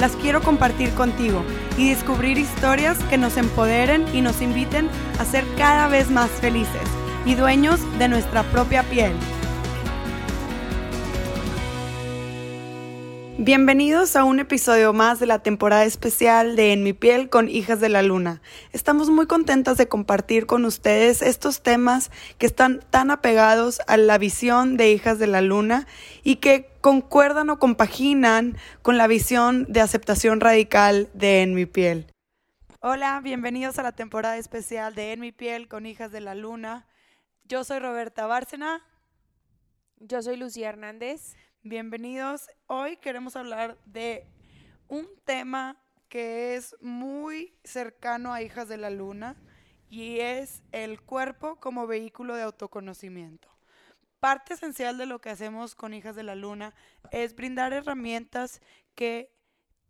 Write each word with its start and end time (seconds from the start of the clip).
las 0.00 0.16
quiero 0.16 0.40
compartir 0.40 0.90
contigo 0.94 1.44
y 1.76 1.90
descubrir 1.90 2.38
historias 2.38 2.98
que 3.10 3.18
nos 3.18 3.36
empoderen 3.36 4.04
y 4.14 4.22
nos 4.22 4.40
inviten 4.40 4.88
a 5.18 5.24
ser 5.24 5.44
cada 5.58 5.88
vez 5.88 6.10
más 6.10 6.30
felices 6.30 6.82
y 7.26 7.34
dueños 7.34 7.80
de 7.98 8.08
nuestra 8.08 8.42
propia 8.44 8.82
piel. 8.84 9.12
Bienvenidos 13.42 14.16
a 14.16 14.24
un 14.24 14.38
episodio 14.38 14.92
más 14.92 15.18
de 15.18 15.24
la 15.24 15.38
temporada 15.38 15.86
especial 15.86 16.56
de 16.56 16.74
En 16.74 16.82
mi 16.82 16.92
piel 16.92 17.30
con 17.30 17.48
Hijas 17.48 17.80
de 17.80 17.88
la 17.88 18.02
Luna. 18.02 18.42
Estamos 18.74 19.08
muy 19.08 19.26
contentas 19.26 19.78
de 19.78 19.88
compartir 19.88 20.44
con 20.44 20.66
ustedes 20.66 21.22
estos 21.22 21.62
temas 21.62 22.10
que 22.36 22.44
están 22.44 22.80
tan 22.90 23.10
apegados 23.10 23.80
a 23.86 23.96
la 23.96 24.18
visión 24.18 24.76
de 24.76 24.92
Hijas 24.92 25.18
de 25.18 25.26
la 25.26 25.40
Luna 25.40 25.86
y 26.22 26.36
que 26.36 26.68
concuerdan 26.82 27.48
o 27.48 27.58
compaginan 27.58 28.58
con 28.82 28.98
la 28.98 29.06
visión 29.06 29.64
de 29.70 29.80
aceptación 29.80 30.40
radical 30.40 31.08
de 31.14 31.40
En 31.40 31.54
mi 31.54 31.64
piel. 31.64 32.12
Hola, 32.80 33.22
bienvenidos 33.24 33.78
a 33.78 33.82
la 33.82 33.92
temporada 33.92 34.36
especial 34.36 34.94
de 34.94 35.12
En 35.12 35.20
mi 35.20 35.32
piel 35.32 35.66
con 35.66 35.86
Hijas 35.86 36.12
de 36.12 36.20
la 36.20 36.34
Luna. 36.34 36.86
Yo 37.44 37.64
soy 37.64 37.78
Roberta 37.78 38.26
Bárcena. 38.26 38.84
Yo 39.96 40.20
soy 40.20 40.36
Lucía 40.36 40.68
Hernández. 40.68 41.36
Bienvenidos. 41.62 42.48
Hoy 42.68 42.96
queremos 42.96 43.36
hablar 43.36 43.76
de 43.84 44.26
un 44.88 45.06
tema 45.26 45.76
que 46.08 46.56
es 46.56 46.74
muy 46.80 47.54
cercano 47.64 48.32
a 48.32 48.40
Hijas 48.40 48.66
de 48.66 48.78
la 48.78 48.88
Luna 48.88 49.36
y 49.90 50.20
es 50.20 50.62
el 50.72 51.02
cuerpo 51.02 51.56
como 51.56 51.86
vehículo 51.86 52.34
de 52.34 52.44
autoconocimiento. 52.44 53.48
Parte 54.20 54.54
esencial 54.54 54.96
de 54.96 55.04
lo 55.04 55.20
que 55.20 55.28
hacemos 55.28 55.74
con 55.74 55.92
Hijas 55.92 56.16
de 56.16 56.22
la 56.22 56.34
Luna 56.34 56.72
es 57.10 57.36
brindar 57.36 57.74
herramientas 57.74 58.62
que 58.94 59.30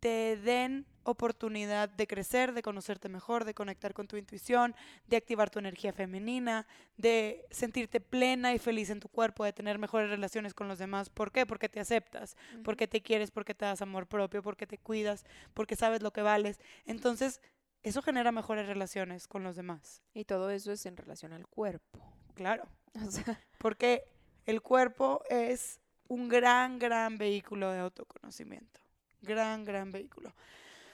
te 0.00 0.38
den 0.38 0.88
oportunidad 1.10 1.88
de 1.88 2.06
crecer, 2.06 2.52
de 2.52 2.62
conocerte 2.62 3.08
mejor, 3.08 3.44
de 3.44 3.54
conectar 3.54 3.92
con 3.94 4.06
tu 4.06 4.16
intuición, 4.16 4.74
de 5.06 5.16
activar 5.16 5.50
tu 5.50 5.58
energía 5.58 5.92
femenina, 5.92 6.66
de 6.96 7.46
sentirte 7.50 8.00
plena 8.00 8.54
y 8.54 8.58
feliz 8.58 8.90
en 8.90 9.00
tu 9.00 9.08
cuerpo, 9.08 9.44
de 9.44 9.52
tener 9.52 9.78
mejores 9.78 10.10
relaciones 10.10 10.54
con 10.54 10.68
los 10.68 10.78
demás. 10.78 11.10
¿Por 11.10 11.32
qué? 11.32 11.46
Porque 11.46 11.68
te 11.68 11.80
aceptas, 11.80 12.36
porque 12.64 12.86
te 12.86 13.02
quieres, 13.02 13.30
porque 13.30 13.54
te 13.54 13.64
das 13.64 13.82
amor 13.82 14.06
propio, 14.06 14.42
porque 14.42 14.66
te 14.66 14.78
cuidas, 14.78 15.24
porque 15.54 15.76
sabes 15.76 16.02
lo 16.02 16.12
que 16.12 16.22
vales. 16.22 16.60
Entonces, 16.86 17.40
eso 17.82 18.02
genera 18.02 18.32
mejores 18.32 18.66
relaciones 18.66 19.26
con 19.26 19.42
los 19.42 19.56
demás. 19.56 20.02
Y 20.12 20.24
todo 20.24 20.50
eso 20.50 20.72
es 20.72 20.84
en 20.86 20.96
relación 20.96 21.32
al 21.32 21.46
cuerpo. 21.46 22.00
Claro. 22.34 22.64
porque 23.58 24.04
el 24.46 24.60
cuerpo 24.60 25.22
es 25.28 25.80
un 26.08 26.28
gran, 26.28 26.78
gran 26.78 27.16
vehículo 27.16 27.70
de 27.70 27.78
autoconocimiento. 27.78 28.80
Gran, 29.22 29.64
gran 29.64 29.92
vehículo. 29.92 30.34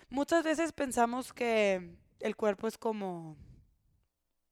Muchas 0.09 0.45
veces 0.45 0.73
pensamos 0.73 1.33
que 1.33 1.97
el 2.21 2.37
cuerpo 2.37 2.69
es 2.69 2.79
como 2.79 3.37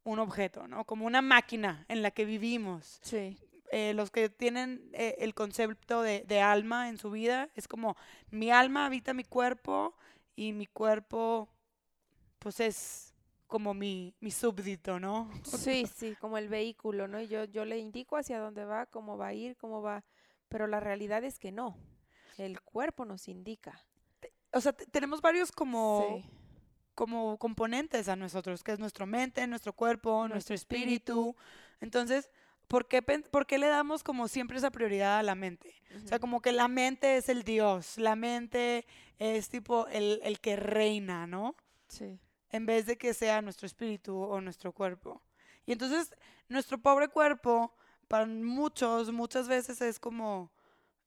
un 0.04 0.18
objeto, 0.18 0.66
¿no? 0.68 0.84
Como 0.84 1.06
una 1.06 1.22
máquina 1.22 1.84
en 1.88 2.02
la 2.02 2.10
que 2.10 2.24
vivimos. 2.24 2.98
Sí. 3.02 3.38
Eh, 3.70 3.94
los 3.94 4.10
que 4.10 4.28
tienen 4.28 4.90
eh, 4.92 5.16
el 5.18 5.34
concepto 5.34 6.02
de, 6.02 6.24
de, 6.26 6.40
alma 6.40 6.88
en 6.88 6.98
su 6.98 7.10
vida, 7.10 7.50
es 7.54 7.66
como 7.66 7.96
mi 8.30 8.50
alma 8.50 8.86
habita 8.86 9.14
mi 9.14 9.24
cuerpo 9.24 9.96
y 10.36 10.52
mi 10.52 10.66
cuerpo, 10.66 11.48
pues 12.38 12.60
es 12.60 13.14
como 13.46 13.74
mi, 13.74 14.14
mi 14.20 14.30
súbdito, 14.30 15.00
¿no? 15.00 15.30
Sí, 15.44 15.86
sí, 15.96 16.14
como 16.20 16.38
el 16.38 16.48
vehículo, 16.48 17.08
¿no? 17.08 17.20
Y 17.20 17.28
yo, 17.28 17.44
yo 17.44 17.64
le 17.64 17.78
indico 17.78 18.16
hacia 18.16 18.38
dónde 18.38 18.64
va, 18.64 18.86
cómo 18.86 19.16
va 19.16 19.28
a 19.28 19.34
ir, 19.34 19.56
cómo 19.56 19.80
va, 19.82 20.04
pero 20.48 20.66
la 20.66 20.80
realidad 20.80 21.24
es 21.24 21.38
que 21.38 21.50
no, 21.50 21.76
el 22.36 22.60
cuerpo 22.60 23.04
nos 23.04 23.28
indica 23.28 23.84
o 24.54 24.60
sea, 24.60 24.72
tenemos 24.72 25.20
varios 25.20 25.52
como, 25.52 26.22
como 26.94 27.36
componentes 27.38 28.08
a 28.08 28.16
nosotros, 28.16 28.62
que 28.62 28.72
es 28.72 28.78
nuestra 28.78 29.04
mente, 29.04 29.46
nuestro 29.46 29.72
cuerpo, 29.72 30.28
nuestro, 30.28 30.54
espíritu. 30.54 31.36
Entonces, 31.80 32.30
¿por 32.68 32.86
qué, 32.86 33.02
¿por 33.02 33.46
qué, 33.46 33.58
le 33.58 33.66
damos 33.66 34.04
como 34.04 34.28
siempre 34.28 34.56
esa 34.56 34.70
prioridad 34.70 35.18
a 35.18 35.22
la 35.22 35.34
mente? 35.34 35.74
O 36.04 36.08
sea, 36.08 36.18
como 36.18 36.40
que 36.40 36.52
la 36.52 36.68
mente 36.68 37.16
es 37.16 37.28
el 37.28 37.42
Dios, 37.42 37.98
la 37.98 38.16
mente 38.16 38.86
es 39.18 39.48
tipo 39.48 39.88
el, 39.88 40.20
el 40.22 40.40
que 40.40 40.56
reina, 40.56 41.26
¿no? 41.26 41.56
Sí. 41.88 42.18
En 42.50 42.66
vez 42.66 42.86
de 42.86 42.96
que 42.96 43.12
sea 43.12 43.42
nuestro 43.42 43.66
espíritu 43.66 44.16
o 44.16 44.40
nuestro 44.40 44.72
cuerpo. 44.72 45.20
Y 45.66 45.72
entonces, 45.72 46.14
nuestro 46.48 46.78
pobre 46.78 47.08
cuerpo, 47.08 47.74
para 48.06 48.26
muchos, 48.26 49.12
muchas 49.12 49.48
veces 49.48 49.80
es 49.80 49.98
como, 49.98 50.52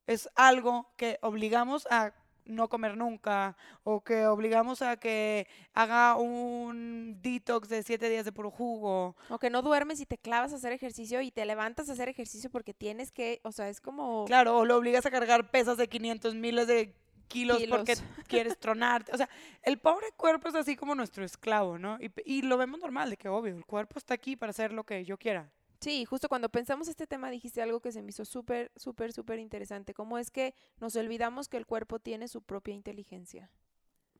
es 0.05 0.27
algo 0.35 0.91
que 0.97 1.19
obligamos 1.21 1.87
a 1.89 2.13
no 2.47 2.69
comer 2.69 2.97
nunca 2.97 3.55
o 3.83 4.01
que 4.01 4.27
obligamos 4.27 4.81
a 4.81 4.97
que 4.97 5.47
haga 5.73 6.15
un 6.15 7.19
detox 7.21 7.69
de 7.69 7.83
siete 7.83 8.09
días 8.09 8.25
de 8.25 8.31
puro 8.31 8.51
jugo. 8.51 9.15
O 9.29 9.39
que 9.39 9.49
no 9.49 9.61
duermes 9.61 9.99
y 9.99 10.05
te 10.05 10.17
clavas 10.17 10.53
a 10.53 10.57
hacer 10.57 10.73
ejercicio 10.73 11.21
y 11.21 11.31
te 11.31 11.45
levantas 11.45 11.89
a 11.89 11.93
hacer 11.93 12.09
ejercicio 12.09 12.49
porque 12.49 12.73
tienes 12.73 13.11
que, 13.11 13.39
o 13.43 13.51
sea, 13.51 13.69
es 13.69 13.81
como... 13.81 14.25
Claro, 14.25 14.57
o 14.57 14.65
lo 14.65 14.77
obligas 14.77 15.05
a 15.05 15.11
cargar 15.11 15.51
pesas 15.51 15.77
de 15.77 15.87
500 15.87 16.35
miles 16.35 16.67
de 16.67 16.93
kilos, 17.27 17.61
porque 17.69 17.95
quieres 18.27 18.57
tronarte. 18.59 19.11
O 19.13 19.17
sea, 19.17 19.29
el 19.63 19.77
pobre 19.77 20.07
cuerpo 20.15 20.49
es 20.49 20.55
así 20.55 20.75
como 20.75 20.95
nuestro 20.95 21.23
esclavo, 21.23 21.77
¿no? 21.77 21.97
Y, 21.99 22.11
y 22.25 22.41
lo 22.41 22.57
vemos 22.57 22.79
normal, 22.79 23.09
de 23.09 23.17
que 23.17 23.29
obvio, 23.29 23.55
el 23.55 23.65
cuerpo 23.65 23.99
está 23.99 24.13
aquí 24.13 24.35
para 24.35 24.51
hacer 24.51 24.71
lo 24.71 24.83
que 24.83 25.05
yo 25.05 25.17
quiera. 25.17 25.49
Sí, 25.79 26.05
justo 26.05 26.27
cuando 26.27 26.49
pensamos 26.49 26.87
este 26.87 27.05
tema 27.05 27.29
dijiste 27.29 27.61
algo 27.61 27.79
que 27.79 27.91
se 27.91 28.01
me 28.01 28.09
hizo 28.09 28.25
súper, 28.25 28.71
súper, 28.75 29.13
súper 29.13 29.39
interesante. 29.39 29.93
¿Cómo 29.93 30.17
es 30.17 30.31
que 30.31 30.55
nos 30.79 30.95
olvidamos 30.95 31.47
que 31.47 31.57
el 31.57 31.65
cuerpo 31.65 31.99
tiene 31.99 32.27
su 32.27 32.41
propia 32.41 32.73
inteligencia? 32.73 33.51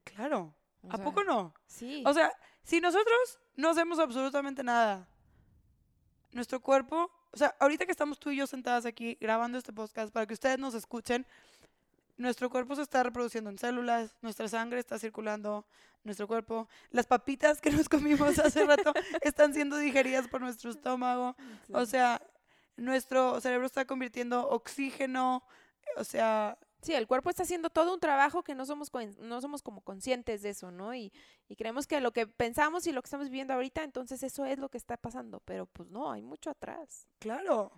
Claro. 0.04 0.54
¿A 0.90 0.98
poco 1.00 1.24
no? 1.24 1.54
Sí. 1.66 2.04
O 2.06 2.14
sea, 2.14 2.32
si 2.64 2.80
nosotros 2.80 3.40
no 3.56 3.70
hacemos 3.70 4.00
absolutamente 4.00 4.64
nada, 4.64 5.10
nuestro 6.32 6.62
cuerpo, 6.62 7.12
o 7.32 7.38
sea, 7.38 7.56
ahorita 7.60 7.86
que 7.86 7.92
estamos 7.92 8.20
tú 8.20 8.30
y 8.30 8.38
yo 8.38 8.48
sentadas 8.48 8.86
aquí 8.86 9.18
grabando 9.20 9.58
este 9.58 9.74
podcast 9.74 10.14
para 10.14 10.26
que 10.26 10.34
ustedes 10.34 10.60
nos 10.60 10.76
escuchen, 10.76 11.26
nuestro 12.18 12.50
cuerpo 12.50 12.76
se 12.76 12.82
está 12.82 13.04
reproduciendo 13.04 13.50
en 13.50 13.58
células, 13.58 14.16
nuestra 14.22 14.48
sangre 14.48 14.80
está 14.80 15.00
circulando, 15.00 15.66
nuestro 16.04 16.28
cuerpo, 16.28 16.68
las 16.92 17.06
papitas 17.06 17.62
que 17.62 17.70
nos 17.70 17.88
comimos 17.88 18.40
hace 18.40 18.66
rato 18.66 18.94
están 19.22 19.54
siendo 19.54 19.78
digeridas 19.78 20.28
por 20.28 20.42
nuestro 20.42 20.72
estómago, 20.72 21.36
o 21.72 21.86
sea, 21.86 22.22
nuestro 22.76 23.40
cerebro 23.42 23.68
está 23.68 23.86
convirtiendo 23.86 24.48
oxígeno, 24.50 25.44
o 25.96 26.04
sea... 26.04 26.58
Sí, 26.80 26.94
el 26.94 27.08
cuerpo 27.08 27.32
está 27.32 27.42
haciendo 27.42 27.72
todo 27.72 27.92
un 27.92 28.00
trabajo 28.00 28.44
que 28.44 28.54
no 28.54 28.64
somos, 28.64 28.92
no 29.20 29.42
somos 29.42 29.64
como 29.64 29.82
conscientes 29.82 30.44
de 30.44 30.50
eso, 30.50 30.70
¿no? 30.70 30.94
Y, 30.94 31.12
y 31.50 31.56
creemos 31.56 31.88
que 31.88 32.00
lo 32.00 32.14
que 32.14 32.28
pensamos 32.28 32.86
y 32.86 32.92
lo 32.92 33.02
que 33.02 33.08
estamos 33.08 33.30
viviendo 33.30 33.56
ahorita, 33.56 33.84
entonces 33.84 34.22
eso 34.22 34.46
es 34.46 34.60
lo 34.60 34.70
que 34.70 34.78
está 34.78 34.96
pasando, 34.96 35.40
pero 35.40 35.66
pues 35.66 35.90
no, 35.90 36.12
hay 36.12 36.22
mucho 36.22 36.52
atrás. 36.52 37.08
Claro. 37.18 37.72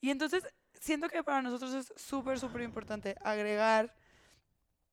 Y 0.00 0.08
entonces 0.08 0.42
siento 0.80 1.08
que 1.08 1.22
para 1.22 1.42
nosotros 1.42 1.72
es 1.74 1.92
súper, 1.96 2.38
súper 2.38 2.62
importante 2.62 3.16
agregar 3.22 3.94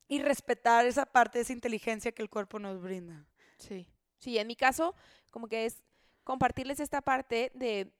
y 0.08 0.22
respetar 0.22 0.86
esa 0.86 1.06
parte, 1.06 1.40
esa 1.40 1.54
inteligencia 1.54 2.12
que 2.12 2.22
el 2.22 2.30
cuerpo 2.30 2.60
nos 2.60 2.82
brinda. 2.82 3.26
Sí. 3.58 3.88
Sí, 4.18 4.38
en 4.38 4.48
mi 4.48 4.56
caso, 4.56 4.96
como 5.32 5.48
que 5.48 5.66
es 5.66 5.84
compartirles 6.24 6.80
esta 6.80 7.02
parte 7.02 7.52
de 7.56 7.92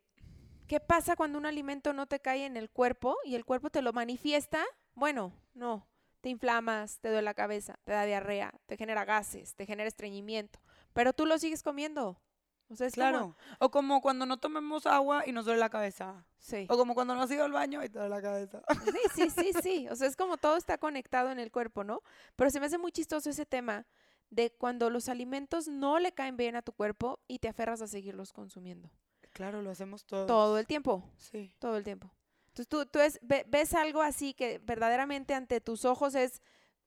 qué 0.68 0.80
pasa 0.80 1.16
cuando 1.16 1.38
un 1.38 1.46
alimento 1.46 1.94
no 1.94 2.08
te 2.08 2.20
cae 2.20 2.46
en 2.46 2.58
el 2.58 2.70
cuerpo 2.70 3.18
y 3.26 3.36
el 3.36 3.46
cuerpo 3.46 3.70
te 3.70 3.82
lo 3.82 3.94
manifiesta. 3.94 4.64
Bueno, 4.96 5.34
no, 5.54 5.88
te 6.22 6.30
inflamas, 6.30 7.00
te 7.00 7.10
duele 7.10 7.24
la 7.24 7.34
cabeza, 7.34 7.78
te 7.84 7.92
da 7.92 8.06
diarrea, 8.06 8.54
te 8.66 8.78
genera 8.78 9.04
gases, 9.06 9.56
te 9.56 9.66
genera 9.66 9.88
estreñimiento, 9.88 10.60
pero 10.94 11.12
tú 11.12 11.26
lo 11.26 11.38
sigues 11.38 11.64
comiendo. 11.64 12.22
O 12.70 12.76
sea, 12.76 12.88
es 12.88 12.94
claro. 12.94 13.36
O 13.60 13.70
como 13.70 14.02
cuando 14.02 14.26
no 14.26 14.38
tomemos 14.38 14.86
agua 14.88 15.24
y 15.28 15.32
nos 15.32 15.46
duele 15.46 15.60
la 15.60 15.70
cabeza. 15.70 16.26
Sí. 16.40 16.66
O 16.70 16.78
como 16.78 16.96
cuando 16.96 17.14
no 17.14 17.22
has 17.22 17.32
ido 17.32 17.44
al 17.44 17.52
baño 17.52 17.84
y 17.84 17.90
te 17.90 18.00
duele 18.00 18.10
la 18.10 18.22
cabeza. 18.22 18.62
Sí, 19.16 19.30
sí, 19.30 19.30
sí, 19.30 19.54
sí. 19.62 19.88
O 19.90 19.96
sea, 19.96 20.08
es 20.08 20.16
como 20.16 20.38
todo 20.38 20.58
está 20.58 20.78
conectado 20.78 21.32
en 21.32 21.40
el 21.40 21.52
cuerpo, 21.52 21.84
¿no? 21.84 22.02
Pero 22.36 22.50
se 22.50 22.60
me 22.60 22.66
hace 22.66 22.78
muy 22.78 22.92
chistoso 22.92 23.30
ese 23.30 23.46
tema 23.46 23.86
de 24.30 24.52
cuando 24.52 24.90
los 24.90 25.10
alimentos 25.10 25.68
no 25.68 26.00
le 26.00 26.12
caen 26.14 26.38
bien 26.38 26.56
a 26.56 26.64
tu 26.64 26.72
cuerpo 26.72 27.20
y 27.28 27.40
te 27.40 27.48
aferras 27.48 27.82
a 27.82 27.88
seguirlos 27.88 28.34
consumiendo. 28.34 28.90
Claro, 29.34 29.62
lo 29.62 29.70
hacemos 29.70 30.06
todo. 30.06 30.26
Todo 30.26 30.58
el 30.58 30.66
tiempo. 30.66 31.04
Sí. 31.18 31.54
Todo 31.60 31.78
el 31.78 31.84
tiempo. 31.84 32.12
Entonces 32.48 32.68
tú, 32.68 32.86
tú 32.86 33.00
ves 33.48 33.74
algo 33.74 34.02
así 34.02 34.34
que 34.34 34.60
verdaderamente 34.60 35.34
ante 35.34 35.62
tus 35.62 35.86
ojos 35.86 36.16
es 36.16 36.42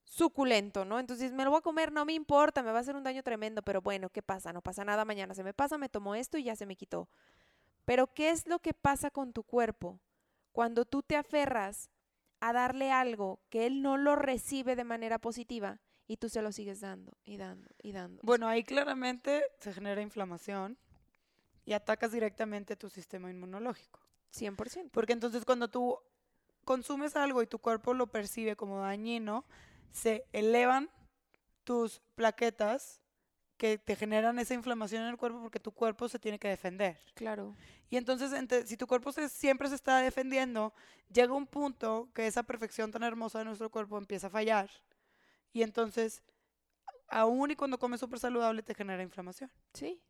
suculento, 0.07 0.85
¿no? 0.85 0.99
Entonces 0.99 1.33
me 1.33 1.45
lo 1.45 1.51
voy 1.51 1.59
a 1.59 1.63
comer, 1.63 1.93
no 1.93 2.05
me 2.05 2.15
importa, 2.15 2.63
me 2.63 2.71
va 2.71 2.79
a 2.79 2.81
hacer 2.81 2.97
un 2.97 3.03
daño 3.05 3.23
tremendo, 3.23 3.63
pero 3.63 3.83
bueno, 3.83 4.09
¿qué 4.09 4.23
pasa? 4.23 4.53
No 4.53 4.63
pasa 4.63 4.85
nada, 4.85 5.05
mañana 5.05 5.35
se 5.35 5.45
me 5.45 5.53
pasa, 5.53 5.77
me 5.79 5.89
tomo 5.89 6.15
esto 6.15 6.39
y 6.39 6.45
ya 6.45 6.57
se 6.57 6.67
me 6.67 6.77
quitó. 6.77 7.09
Pero 7.85 8.13
¿qué 8.15 8.31
es 8.31 8.47
lo 8.47 8.61
que 8.61 8.73
pasa 8.73 9.11
con 9.11 9.33
tu 9.33 9.43
cuerpo 9.43 10.01
cuando 10.53 10.85
tú 10.85 11.03
te 11.03 11.17
aferras 11.17 11.91
a 12.41 12.53
darle 12.53 12.91
algo 12.91 13.41
que 13.51 13.67
él 13.67 13.83
no 13.83 13.97
lo 13.97 14.17
recibe 14.17 14.77
de 14.77 14.85
manera 14.85 15.19
positiva 15.19 15.81
y 16.07 16.17
tú 16.19 16.29
se 16.29 16.41
lo 16.41 16.53
sigues 16.53 16.81
dando 16.81 17.17
y 17.25 17.37
dando 17.37 17.69
y 17.83 17.93
dando? 17.93 18.21
Bueno, 18.23 18.49
ahí 18.49 18.65
claramente 18.65 19.45
se 19.59 19.73
genera 19.73 20.01
inflamación 20.01 20.79
y 21.65 21.73
atacas 21.73 22.13
directamente 22.13 22.77
tu 22.77 22.89
sistema 22.89 23.31
inmunológico. 23.31 24.01
100%. 24.33 24.91
Porque 24.93 25.13
entonces 25.13 25.45
cuando 25.45 25.69
tú 25.69 25.99
consumes 26.65 27.17
algo 27.17 27.43
y 27.43 27.47
tu 27.47 27.59
cuerpo 27.59 27.95
lo 27.95 28.07
percibe 28.07 28.57
como 28.57 28.81
dañino, 28.81 29.45
se 29.93 30.25
elevan 30.33 30.91
tus 31.65 32.01
plaquetas 32.15 33.01
que 33.57 33.79
te 33.79 33.97
generan 33.97 34.39
esa 34.39 34.53
inflamación 34.55 35.03
en 35.03 35.09
el 35.09 35.17
cuerpo 35.17 35.41
porque 35.41 35.59
tu 35.59 35.73
cuerpo 35.73 36.09
se 36.09 36.19
tiene 36.19 36.39
que 36.39 36.49
defender. 36.49 36.99
Claro. 37.15 37.57
Y 37.89 37.97
entonces, 37.97 38.33
ente- 38.33 38.67
si 38.67 38.77
tu 38.77 38.87
cuerpo 38.87 39.13
se- 39.13 39.29
siempre 39.31 39.69
se 39.69 39.75
está 39.77 39.99
defendiendo, 39.99 40.75
llega 41.11 41.33
un 41.33 41.47
punto 41.47 42.11
que 42.13 42.27
esa 42.27 42.43
perfección 42.43 42.91
tan 42.93 43.03
hermosa 43.03 43.39
de 43.39 43.47
nuestro 43.47 43.71
cuerpo 43.71 43.97
empieza 43.97 44.27
a 44.27 44.31
fallar. 44.31 44.71
Y 45.53 45.63
entonces, 45.63 46.23
aún 47.09 47.51
y 47.51 47.57
cuando 47.57 47.79
comes 47.79 48.01
súper 48.01 48.19
saludable, 48.19 48.63
te 48.63 48.75
genera 48.75 49.03
inflamación. 49.03 49.51
Sí. 49.73 50.03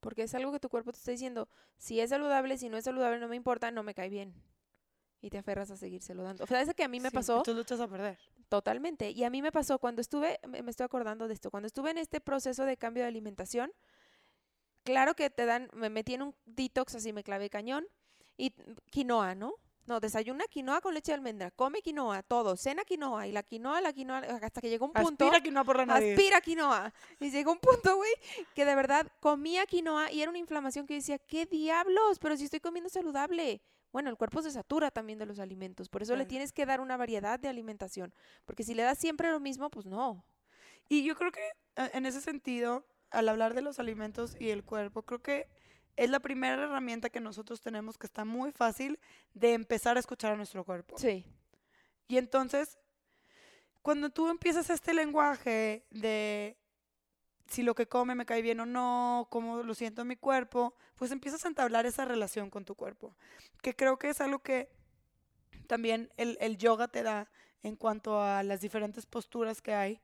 Porque 0.00 0.22
es 0.22 0.34
algo 0.34 0.50
que 0.50 0.58
tu 0.60 0.68
cuerpo 0.68 0.92
te 0.92 0.98
está 0.98 1.12
diciendo, 1.12 1.48
si 1.76 2.00
es 2.00 2.10
saludable, 2.10 2.58
si 2.58 2.68
no 2.68 2.76
es 2.76 2.84
saludable, 2.84 3.20
no 3.20 3.28
me 3.28 3.36
importa, 3.36 3.70
no 3.70 3.82
me 3.82 3.94
cae 3.94 4.08
bien. 4.08 4.34
Y 5.20 5.30
te 5.30 5.38
aferras 5.38 5.70
a 5.70 5.76
seguírselo 5.76 6.22
dando. 6.22 6.42
O 6.44 6.46
sea, 6.46 6.62
es 6.62 6.74
que 6.74 6.82
a 6.82 6.88
mí 6.88 6.98
me 6.98 7.10
Sí, 7.10 7.14
pasó 7.14 7.36
Entonces 7.36 7.54
luchas 7.56 7.80
a 7.80 7.86
perder. 7.88 8.18
Totalmente. 8.50 9.10
Y 9.10 9.24
a 9.24 9.30
mí 9.30 9.40
me 9.40 9.52
pasó 9.52 9.78
cuando 9.78 10.02
estuve, 10.02 10.38
me 10.46 10.70
estoy 10.70 10.84
acordando 10.84 11.28
de 11.28 11.34
esto, 11.34 11.50
cuando 11.50 11.68
estuve 11.68 11.92
en 11.92 11.98
este 11.98 12.20
proceso 12.20 12.66
de 12.66 12.76
cambio 12.76 13.04
de 13.04 13.08
alimentación, 13.08 13.72
claro 14.82 15.14
que 15.14 15.30
te 15.30 15.46
dan, 15.46 15.70
me 15.72 15.88
metí 15.88 16.14
en 16.14 16.22
un 16.22 16.34
detox, 16.44 16.96
así 16.96 17.14
me 17.14 17.22
clavé 17.22 17.48
cañón, 17.48 17.86
y 18.36 18.50
quinoa, 18.90 19.34
¿no? 19.34 19.54
No, 19.86 19.98
desayuna 19.98 20.44
quinoa 20.46 20.80
con 20.80 20.94
leche 20.94 21.12
de 21.12 21.16
almendra, 21.16 21.50
come 21.52 21.80
quinoa, 21.80 22.22
todo, 22.22 22.56
cena 22.56 22.84
quinoa, 22.84 23.26
y 23.26 23.32
la 23.32 23.42
quinoa, 23.42 23.80
la 23.80 23.92
quinoa, 23.92 24.18
hasta 24.18 24.60
que 24.60 24.68
llegó 24.68 24.86
un 24.86 24.92
punto... 24.92 25.24
Aspira 25.24 25.42
que 25.42 25.50
no 25.50 25.64
por 25.64 25.76
la 25.76 25.86
nariz. 25.86 26.12
Aspira 26.12 26.40
quinoa. 26.40 26.92
Y 27.18 27.30
llegó 27.30 27.52
un 27.52 27.58
punto, 27.58 27.96
güey, 27.96 28.12
que 28.54 28.64
de 28.64 28.74
verdad 28.74 29.06
comía 29.20 29.64
quinoa 29.66 30.12
y 30.12 30.22
era 30.22 30.30
una 30.30 30.38
inflamación 30.38 30.86
que 30.86 30.94
yo 30.94 30.98
decía, 30.98 31.18
¿qué 31.18 31.46
diablos? 31.46 32.18
Pero 32.18 32.36
si 32.36 32.44
estoy 32.44 32.60
comiendo 32.60 32.90
saludable. 32.90 33.62
Bueno, 33.92 34.10
el 34.10 34.16
cuerpo 34.16 34.42
se 34.42 34.50
satura 34.50 34.90
también 34.90 35.18
de 35.18 35.26
los 35.26 35.38
alimentos, 35.38 35.88
por 35.88 36.02
eso 36.02 36.14
le 36.16 36.26
tienes 36.26 36.52
que 36.52 36.66
dar 36.66 36.80
una 36.80 36.96
variedad 36.96 37.40
de 37.40 37.48
alimentación, 37.48 38.14
porque 38.44 38.62
si 38.62 38.74
le 38.74 38.82
das 38.82 38.98
siempre 38.98 39.30
lo 39.30 39.40
mismo, 39.40 39.70
pues 39.70 39.86
no. 39.86 40.24
Y 40.88 41.04
yo 41.04 41.16
creo 41.16 41.32
que 41.32 41.40
eh, 41.76 41.90
en 41.94 42.06
ese 42.06 42.20
sentido, 42.20 42.86
al 43.10 43.28
hablar 43.28 43.54
de 43.54 43.62
los 43.62 43.78
alimentos 43.78 44.36
y 44.38 44.50
el 44.50 44.64
cuerpo, 44.64 45.02
creo 45.02 45.22
que 45.22 45.48
es 45.96 46.10
la 46.10 46.20
primera 46.20 46.62
herramienta 46.62 47.10
que 47.10 47.20
nosotros 47.20 47.60
tenemos 47.60 47.98
que 47.98 48.06
está 48.06 48.24
muy 48.24 48.52
fácil 48.52 48.98
de 49.34 49.54
empezar 49.54 49.96
a 49.96 50.00
escuchar 50.00 50.32
a 50.32 50.36
nuestro 50.36 50.64
cuerpo. 50.64 50.96
Sí. 50.98 51.24
Y 52.08 52.16
entonces, 52.16 52.78
cuando 53.82 54.10
tú 54.10 54.28
empiezas 54.28 54.70
este 54.70 54.94
lenguaje 54.94 55.84
de 55.90 56.59
si 57.50 57.62
lo 57.62 57.74
que 57.74 57.86
come 57.88 58.14
me 58.14 58.26
cae 58.26 58.42
bien 58.42 58.60
o 58.60 58.66
no, 58.66 59.28
cómo 59.30 59.62
lo 59.62 59.74
siento 59.74 60.02
en 60.02 60.08
mi 60.08 60.16
cuerpo, 60.16 60.74
pues 60.96 61.10
empiezas 61.10 61.44
a 61.44 61.48
entablar 61.48 61.86
esa 61.86 62.04
relación 62.04 62.50
con 62.50 62.64
tu 62.64 62.74
cuerpo, 62.76 63.14
que 63.62 63.74
creo 63.74 63.98
que 63.98 64.10
es 64.10 64.20
algo 64.20 64.40
que 64.40 64.70
también 65.66 66.10
el, 66.16 66.36
el 66.40 66.56
yoga 66.58 66.88
te 66.88 67.02
da 67.02 67.30
en 67.62 67.76
cuanto 67.76 68.22
a 68.22 68.42
las 68.42 68.60
diferentes 68.60 69.06
posturas 69.06 69.60
que 69.62 69.74
hay. 69.74 70.00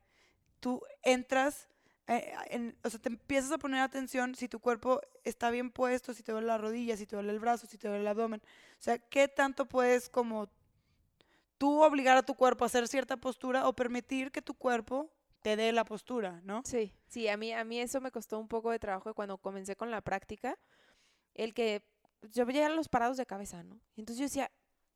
Tú 0.61 0.83
entras, 1.03 1.69
eh, 2.07 2.33
en- 2.51 2.77
o 2.85 2.91
sea, 2.91 3.01
te 3.01 3.09
empiezas 3.09 3.53
a 3.53 3.59
poner 3.59 3.81
atención 3.81 4.35
si 4.35 4.49
tu 4.49 4.61
cuerpo 4.61 5.01
está 5.25 5.51
bien 5.51 5.71
puesto, 5.71 6.15
si 6.15 6.23
te 6.23 6.33
duele 6.33 6.47
la 6.49 6.59
rodilla, 6.59 6.97
si 6.97 7.07
te 7.07 7.17
duele 7.17 7.33
el 7.33 7.41
brazo, 7.41 7.67
si 7.67 7.79
te 7.79 7.89
duele 7.89 8.03
el 8.03 8.09
abdomen. 8.09 8.43
O 8.79 8.83
sea, 8.83 8.99
¿qué 8.99 9.29
tanto 9.29 9.67
puedes 9.67 10.09
como 10.09 10.49
tú 11.59 11.83
obligar 11.83 12.17
a 12.17 12.23
tu 12.23 12.35
cuerpo 12.35 12.65
a 12.65 12.67
hacer 12.67 12.87
cierta 12.89 13.17
postura 13.17 13.69
o 13.69 13.73
permitir 13.75 14.31
que 14.31 14.43
tu 14.43 14.55
cuerpo 14.55 15.11
te 15.47 15.55
dé 15.55 15.71
la 15.71 15.85
postura, 15.85 16.41
¿no? 16.43 16.63
Sí, 16.65 16.93
sí, 17.07 17.29
a 17.29 17.37
mí, 17.37 17.53
a 17.53 17.63
mí 17.63 17.79
eso 17.79 18.01
me 18.01 18.11
costó 18.11 18.41
un 18.41 18.49
poco 18.49 18.73
de 18.73 18.81
trabajo 18.81 19.15
cuando 19.15 19.39
comencé 19.39 19.77
con 19.77 19.93
la 19.93 20.01
práctica, 20.01 20.59
el 21.35 21.55
que 21.55 21.85
yo 22.33 22.45
veía 22.45 22.69
los 22.69 22.89
parados 22.89 23.17
de 23.17 23.27
cabeza, 23.27 23.63
¿no? 23.63 23.81
Y 23.95 24.01
entonces 24.01 24.19
yo 24.19 24.25
decía, 24.25 24.51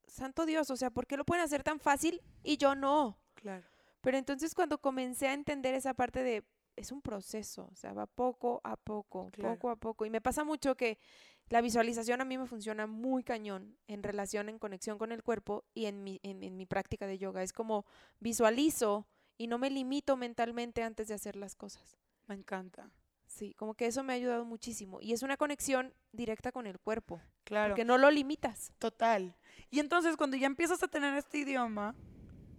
santo 0.07 0.45
Dios, 0.45 0.69
o 0.69 0.75
sea, 0.75 0.89
¿por 0.89 1.07
qué 1.07 1.15
lo 1.15 1.23
pueden 1.23 1.41
hacer 1.41 1.63
tan 1.63 1.79
fácil 1.79 2.21
y 2.43 2.57
yo 2.57 2.75
no? 2.75 3.17
Claro. 3.35 3.63
Pero 4.01 4.17
entonces 4.17 4.53
cuando 4.53 4.77
comencé 4.79 5.29
a 5.29 5.33
entender 5.33 5.73
esa 5.73 5.93
parte 5.93 6.21
de, 6.21 6.43
es 6.75 6.91
un 6.91 7.01
proceso, 7.01 7.69
o 7.71 7.75
sea, 7.77 7.93
va 7.93 8.05
poco 8.05 8.59
a 8.65 8.75
poco, 8.75 9.29
Claro. 9.31 9.53
poco 9.55 9.69
a 9.69 9.77
poco. 9.77 10.05
Y 10.05 10.09
me 10.09 10.19
pasa 10.19 10.43
mucho 10.43 10.75
que 10.75 10.99
la 11.47 11.61
visualización 11.61 12.19
a 12.19 12.25
mí 12.25 12.37
me 12.37 12.45
funciona 12.45 12.87
muy 12.87 13.23
cañón 13.23 13.77
en 13.87 14.03
relación, 14.03 14.49
en 14.49 14.59
conexión 14.59 14.97
con 14.97 15.13
el 15.13 15.23
cuerpo 15.23 15.63
y 15.73 15.85
en 15.85 16.03
mi, 16.03 16.19
en, 16.23 16.43
en 16.43 16.57
mi 16.57 16.65
práctica 16.65 17.07
de 17.07 17.17
yoga. 17.17 17.41
Es 17.41 17.53
como 17.53 17.85
visualizo 18.19 19.07
y 19.41 19.47
no 19.47 19.57
me 19.57 19.71
limito 19.71 20.17
mentalmente 20.17 20.83
antes 20.83 21.07
de 21.07 21.15
hacer 21.15 21.35
las 21.35 21.55
cosas. 21.55 21.97
Me 22.27 22.35
encanta. 22.35 22.91
Sí, 23.25 23.53
como 23.55 23.73
que 23.73 23.87
eso 23.87 24.03
me 24.03 24.13
ha 24.13 24.15
ayudado 24.17 24.45
muchísimo. 24.45 24.99
Y 25.01 25.13
es 25.13 25.23
una 25.23 25.35
conexión 25.35 25.93
directa 26.11 26.51
con 26.51 26.67
el 26.67 26.77
cuerpo, 26.79 27.19
Claro. 27.43 27.71
porque 27.71 27.85
no 27.85 27.97
lo 27.97 28.11
limitas. 28.11 28.71
Total. 28.77 29.35
Y 29.71 29.79
entonces 29.79 30.15
cuando 30.15 30.37
ya 30.37 30.45
empiezas 30.45 30.83
a 30.83 30.87
tener 30.87 31.15
este 31.15 31.39
idioma, 31.39 31.95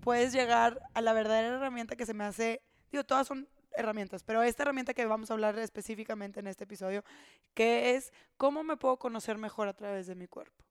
puedes 0.00 0.32
llegar 0.32 0.81
a 0.94 1.00
la 1.02 1.12
verdadera 1.12 1.56
herramienta 1.56 1.94
que 1.94 2.05
se 2.06 2.14
me 2.14 2.25
hace, 2.25 2.62
digo, 2.90 3.05
todas 3.05 3.29
son 3.29 3.49
herramientas, 3.76 4.25
pero 4.25 4.43
esta 4.43 4.64
herramienta 4.64 4.93
que 4.93 5.06
vamos 5.06 5.31
a 5.31 5.34
hablar 5.34 5.56
específicamente 5.58 6.40
en 6.40 6.46
este 6.49 6.64
episodio, 6.64 7.05
que 7.55 7.94
es 7.94 8.12
cómo 8.37 8.64
me 8.64 8.76
puedo 8.76 8.99
conocer 8.99 9.38
mejor 9.38 9.69
a 9.69 9.75
través 9.75 10.06
de 10.08 10.14
mi 10.17 10.26
cuerpo. 10.26 10.64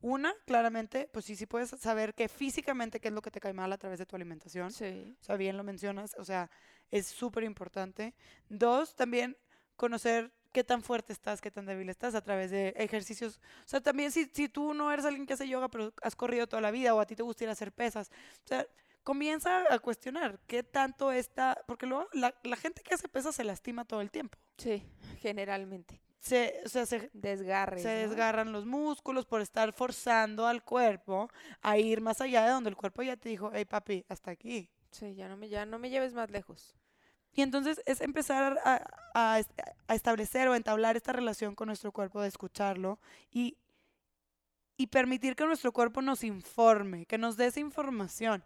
Una, 0.00 0.34
claramente, 0.44 1.08
pues 1.12 1.24
sí, 1.24 1.36
sí 1.36 1.46
puedes 1.46 1.70
saber 1.70 2.14
que 2.14 2.28
físicamente 2.28 3.00
qué 3.00 3.08
es 3.08 3.14
lo 3.14 3.22
que 3.22 3.30
te 3.30 3.40
cae 3.40 3.52
mal 3.52 3.72
a 3.72 3.78
través 3.78 3.98
de 3.98 4.06
tu 4.06 4.16
alimentación. 4.16 4.70
Sí. 4.70 5.16
O 5.20 5.24
sea, 5.24 5.36
bien 5.36 5.56
lo 5.56 5.64
mencionas, 5.64 6.14
o 6.18 6.24
sea, 6.24 6.50
es 6.90 7.06
súper 7.06 7.44
importante. 7.44 8.14
Dos, 8.48 8.94
también 8.94 9.36
conocer 9.76 10.32
qué 10.52 10.64
tan 10.64 10.82
fuerte 10.82 11.12
estás, 11.12 11.40
qué 11.40 11.50
tan 11.50 11.66
débil 11.66 11.88
estás 11.88 12.14
a 12.14 12.22
través 12.22 12.50
de 12.50 12.68
ejercicios. 12.76 13.40
O 13.64 13.68
sea, 13.68 13.80
también 13.80 14.10
si, 14.10 14.24
si 14.32 14.48
tú 14.48 14.74
no 14.74 14.90
eres 14.90 15.04
alguien 15.04 15.26
que 15.26 15.34
hace 15.34 15.48
yoga, 15.48 15.68
pero 15.68 15.92
has 16.02 16.16
corrido 16.16 16.46
toda 16.46 16.62
la 16.62 16.70
vida 16.70 16.94
o 16.94 17.00
a 17.00 17.06
ti 17.06 17.14
te 17.14 17.22
gusta 17.22 17.44
ir 17.44 17.50
a 17.50 17.52
hacer 17.52 17.72
pesas, 17.72 18.10
o 18.44 18.48
sea, 18.48 18.66
comienza 19.02 19.72
a 19.72 19.78
cuestionar 19.78 20.40
qué 20.46 20.62
tanto 20.62 21.12
está, 21.12 21.62
porque 21.66 21.86
luego 21.86 22.08
la, 22.12 22.34
la 22.42 22.56
gente 22.56 22.82
que 22.82 22.94
hace 22.94 23.08
pesas 23.08 23.34
se 23.34 23.44
lastima 23.44 23.84
todo 23.84 24.00
el 24.00 24.10
tiempo. 24.10 24.38
Sí, 24.56 24.82
generalmente. 25.20 26.00
Se, 26.26 26.60
o 26.64 26.68
sea, 26.68 26.86
se, 26.86 27.08
Desgarres. 27.12 27.82
se 27.82 28.02
¿no? 28.02 28.08
desgarran 28.08 28.50
los 28.52 28.66
músculos 28.66 29.26
por 29.26 29.40
estar 29.40 29.72
forzando 29.72 30.46
al 30.46 30.64
cuerpo 30.64 31.28
a 31.62 31.78
ir 31.78 32.00
más 32.00 32.20
allá 32.20 32.44
de 32.44 32.50
donde 32.50 32.70
el 32.70 32.76
cuerpo 32.76 33.02
ya 33.02 33.16
te 33.16 33.28
dijo, 33.28 33.50
hey 33.54 33.64
papi, 33.64 34.04
hasta 34.08 34.32
aquí. 34.32 34.68
Sí, 34.90 35.14
ya 35.14 35.28
no 35.28 35.36
me, 35.36 35.48
ya 35.48 35.66
no 35.66 35.78
me 35.78 35.88
lleves 35.88 36.14
más 36.14 36.30
lejos. 36.30 36.74
Y 37.32 37.42
entonces 37.42 37.80
es 37.86 38.00
empezar 38.00 38.58
a, 38.64 38.82
a 39.14 39.94
establecer 39.94 40.48
o 40.48 40.54
entablar 40.54 40.96
esta 40.96 41.12
relación 41.12 41.54
con 41.54 41.66
nuestro 41.66 41.92
cuerpo, 41.92 42.20
de 42.20 42.28
escucharlo 42.28 42.98
y, 43.30 43.56
y 44.76 44.88
permitir 44.88 45.36
que 45.36 45.44
nuestro 45.44 45.70
cuerpo 45.72 46.02
nos 46.02 46.24
informe, 46.24 47.06
que 47.06 47.18
nos 47.18 47.36
dé 47.36 47.46
esa 47.46 47.60
información. 47.60 48.42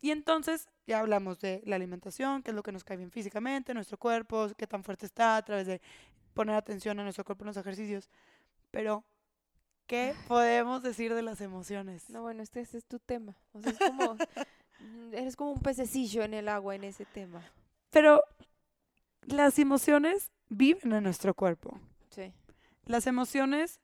Y 0.00 0.12
entonces 0.12 0.68
ya 0.86 1.00
hablamos 1.00 1.40
de 1.40 1.60
la 1.66 1.74
alimentación, 1.76 2.42
qué 2.42 2.52
es 2.52 2.54
lo 2.54 2.62
que 2.62 2.70
nos 2.70 2.84
cae 2.84 2.96
bien 2.96 3.10
físicamente, 3.10 3.74
nuestro 3.74 3.98
cuerpo, 3.98 4.48
qué 4.56 4.66
tan 4.66 4.84
fuerte 4.84 5.06
está 5.06 5.36
a 5.36 5.44
través 5.44 5.66
de 5.66 5.80
poner 6.38 6.54
atención 6.54 7.00
a 7.00 7.02
nuestro 7.02 7.24
cuerpo 7.24 7.42
en 7.42 7.48
los 7.48 7.56
ejercicios. 7.56 8.08
Pero, 8.70 9.04
¿qué 9.88 10.14
podemos 10.28 10.82
decir 10.84 11.12
de 11.14 11.22
las 11.22 11.40
emociones? 11.40 12.08
No, 12.10 12.22
bueno, 12.22 12.42
este, 12.44 12.60
este 12.60 12.78
es 12.78 12.84
tu 12.84 13.00
tema. 13.00 13.36
O 13.52 13.60
sea, 13.60 13.72
es 13.72 13.78
como, 13.78 14.16
eres 15.12 15.34
como 15.34 15.50
un 15.52 15.60
pececillo 15.60 16.22
en 16.22 16.34
el 16.34 16.48
agua 16.48 16.76
en 16.76 16.84
ese 16.84 17.04
tema. 17.06 17.42
Pero 17.90 18.22
las 19.22 19.58
emociones 19.58 20.30
viven 20.48 20.92
en 20.92 21.02
nuestro 21.02 21.34
cuerpo. 21.34 21.80
Sí. 22.10 22.32
Las 22.84 23.06
emociones 23.08 23.80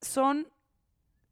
son 0.00 0.48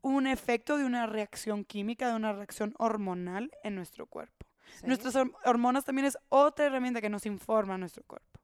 un 0.02 0.26
efecto 0.28 0.78
de 0.78 0.84
una 0.84 1.06
reacción 1.06 1.64
química, 1.64 2.08
de 2.08 2.14
una 2.14 2.32
reacción 2.32 2.74
hormonal 2.78 3.50
en 3.64 3.74
nuestro 3.74 4.06
cuerpo. 4.06 4.46
sí. 4.78 4.86
Nuestras 4.86 5.16
hor- 5.16 5.34
hormonas 5.44 5.84
también 5.84 6.06
es 6.06 6.16
otra 6.28 6.66
herramienta 6.66 7.00
que 7.00 7.10
nos 7.10 7.26
informa 7.26 7.74
a 7.74 7.78
nuestro 7.78 8.04
cuerpo. 8.04 8.39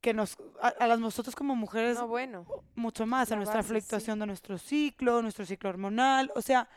Que 0.00 0.14
nos, 0.14 0.36
a, 0.60 0.68
a 0.68 0.86
las 0.86 1.00
nosotros 1.00 1.34
como 1.34 1.56
mujeres, 1.56 1.96
No, 1.98 2.06
bueno. 2.06 2.46
mucho 2.74 3.06
más, 3.06 3.32
a 3.32 3.36
nuestra 3.36 3.56
base, 3.58 3.68
sí. 3.68 3.72
fluctuación 3.74 4.18
de 4.20 4.26
nuestro 4.26 4.58
ciclo, 4.58 5.22
nuestro 5.22 5.44
ciclo 5.46 5.70
hormonal, 5.70 6.30
o 6.34 6.42
sea, 6.42 6.68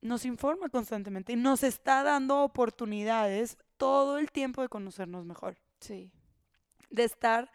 nos 0.00 0.24
informa 0.24 0.68
constantemente 0.68 1.32
y 1.32 1.36
nos 1.36 1.62
está 1.62 2.02
dando 2.02 2.42
oportunidades 2.42 3.58
todo 3.76 4.18
el 4.18 4.30
tiempo 4.30 4.62
de 4.62 4.68
conocernos 4.68 5.24
mejor 5.24 5.56
Sí. 5.80 6.10
de 6.90 7.04
estar 7.04 7.50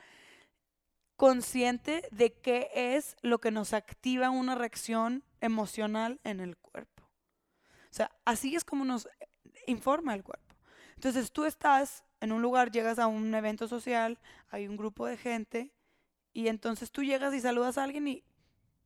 consciente 1.16 2.08
de 2.12 2.34
qué 2.34 2.70
es 2.74 3.16
lo 3.22 3.40
que 3.40 3.52
nos 3.52 3.74
activa 3.74 4.30
una 4.30 4.56
reacción 4.56 5.24
emocional 5.40 6.20
en 6.24 6.40
el 6.40 6.58
cuerpo. 6.58 7.04
O 7.92 7.94
sea, 7.94 8.12
así 8.26 8.56
es 8.56 8.64
como 8.64 8.86
nos 8.86 9.08
informa 9.68 10.14
el 10.16 10.24
cuerpo. 10.24 10.51
Entonces 11.02 11.32
tú 11.32 11.46
estás 11.46 12.04
en 12.20 12.32
un 12.32 12.44
lugar, 12.44 12.70
llegas 12.70 13.00
a 13.00 13.08
un 13.08 13.34
evento 13.34 13.68
social, 13.68 14.20
hay 14.52 14.68
un 14.68 14.78
grupo 14.78 15.08
de 15.08 15.18
gente 15.18 15.72
y 16.32 16.48
entonces 16.48 16.92
tú 16.92 17.02
llegas 17.02 17.34
y 17.34 17.40
saludas 17.40 17.80
a 17.80 17.86
alguien 17.86 18.08
y 18.08 18.24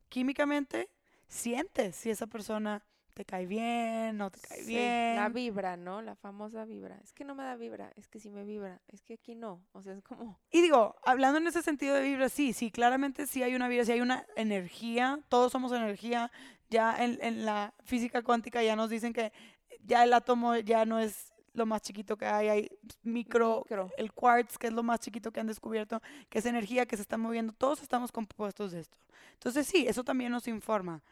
químicamente 0.08 0.88
sientes 1.28 1.94
si 1.94 2.08
esa 2.08 2.26
persona 2.26 2.82
te 3.12 3.26
cae 3.26 3.44
bien, 3.44 4.16
no 4.16 4.30
te 4.30 4.40
cae 4.40 4.62
Sí, 4.62 4.68
bien. 4.68 5.16
La 5.16 5.28
vibra, 5.28 5.76
¿no? 5.76 6.00
La 6.00 6.14
famosa 6.16 6.64
vibra. 6.64 6.98
Es 7.04 7.12
que 7.12 7.26
no 7.26 7.34
me 7.34 7.42
da 7.42 7.54
vibra, 7.54 7.92
es 7.96 8.08
que 8.08 8.18
sí 8.18 8.30
me 8.30 8.44
vibra, 8.44 8.80
es 8.88 9.02
que 9.02 9.12
aquí 9.12 9.34
no. 9.34 9.62
O 9.72 9.82
sea, 9.82 9.92
es 9.92 10.02
como... 10.02 10.40
Y 10.50 10.62
digo, 10.62 10.96
hablando 11.04 11.38
en 11.38 11.46
ese 11.46 11.60
sentido 11.60 11.94
de 11.94 12.00
vibra, 12.00 12.30
sí, 12.30 12.54
sí, 12.54 12.70
claramente 12.70 13.26
sí 13.26 13.42
hay 13.42 13.54
una 13.54 13.68
vibra, 13.68 13.84
sí 13.84 13.92
hay 13.92 14.00
una 14.00 14.24
energía, 14.36 15.20
todos 15.28 15.52
somos 15.52 15.70
energía, 15.72 16.32
ya 16.70 16.96
en, 16.96 17.18
en 17.20 17.44
la 17.44 17.74
física 17.84 18.22
cuántica 18.22 18.62
ya 18.62 18.74
nos 18.74 18.88
dicen 18.88 19.12
que 19.12 19.34
ya 19.82 20.02
el 20.02 20.14
átomo 20.14 20.56
ya 20.56 20.86
no 20.86 20.98
es 20.98 21.35
lo 21.56 21.66
más 21.66 21.82
chiquito 21.82 22.16
que 22.16 22.26
hay, 22.26 22.48
hay 22.48 22.70
micro, 23.02 23.64
Micro. 23.68 23.90
el 23.96 24.12
quartz, 24.12 24.58
que 24.58 24.66
es 24.68 24.72
lo 24.72 24.82
más 24.82 25.00
chiquito 25.00 25.32
que 25.32 25.40
han 25.40 25.46
descubierto, 25.46 26.00
que 26.28 26.38
es 26.38 26.46
energía 26.46 26.86
que 26.86 26.96
se 26.96 27.02
está 27.02 27.16
moviendo, 27.16 27.52
todos 27.52 27.82
estamos 27.82 28.12
compuestos 28.12 28.72
de 28.72 28.80
esto. 28.80 28.98
Entonces 29.34 29.66
sí, 29.66 29.86
eso 29.88 30.04
también 30.04 30.32
nos 30.32 30.46
informa. 30.48 31.02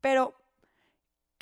Pero, 0.00 0.34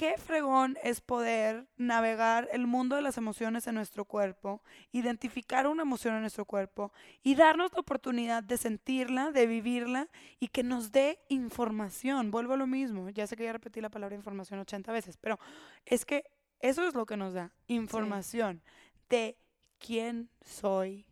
qué 0.01 0.17
fregón 0.17 0.79
es 0.83 1.03
poder 1.03 1.69
navegar 1.77 2.49
el 2.53 2.67
mundo 2.67 2.97
de 2.97 3.03
las 3.03 3.19
emociones 3.19 3.67
en 3.67 3.75
nuestro 3.75 4.07
cuerpo, 4.07 4.63
identificar 4.93 5.67
una 5.67 5.83
emoción 5.83 6.15
en 6.15 6.23
nuestro 6.23 6.47
cuerpo 6.47 6.91
y 7.23 7.35
darnos 7.35 7.71
la 7.75 7.81
oportunidad 7.81 8.43
de 8.43 8.57
sentirla, 8.57 9.31
de 9.31 9.47
vivirla 9.47 10.09
y 10.39 10.49
que 10.49 10.63
nos 10.63 10.91
dé 10.91 11.19
información. 11.29 12.31
Vuelvo 12.31 12.55
a 12.55 12.57
lo 12.57 12.67
mismo, 12.67 13.11
ya 13.11 13.27
sé 13.27 13.37
que 13.37 13.45
ya 13.45 13.53
repetí 13.53 13.83
la 13.83 13.91
palabra 13.91 14.17
información 14.17 14.59
80 14.61 14.91
veces, 14.91 15.19
pero 15.19 15.39
es 15.85 16.07
que 16.07 16.25
eso 16.61 16.87
es 16.87 16.95
lo 16.95 17.07
que 17.07 17.17
nos 17.17 17.35
da, 17.35 17.53
información 17.67 18.63
de 19.09 19.37
quién 19.79 20.31
soy, 20.43 21.07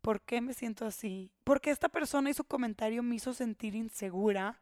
por 0.00 0.20
qué 0.20 0.40
me 0.40 0.54
siento 0.54 0.84
así, 0.84 1.32
por 1.44 1.60
qué 1.60 1.70
esta 1.70 1.88
persona 1.88 2.30
y 2.30 2.34
su 2.34 2.44
comentario 2.44 3.02
me 3.02 3.14
hizo 3.14 3.32
sentir 3.32 3.74
insegura, 3.74 4.60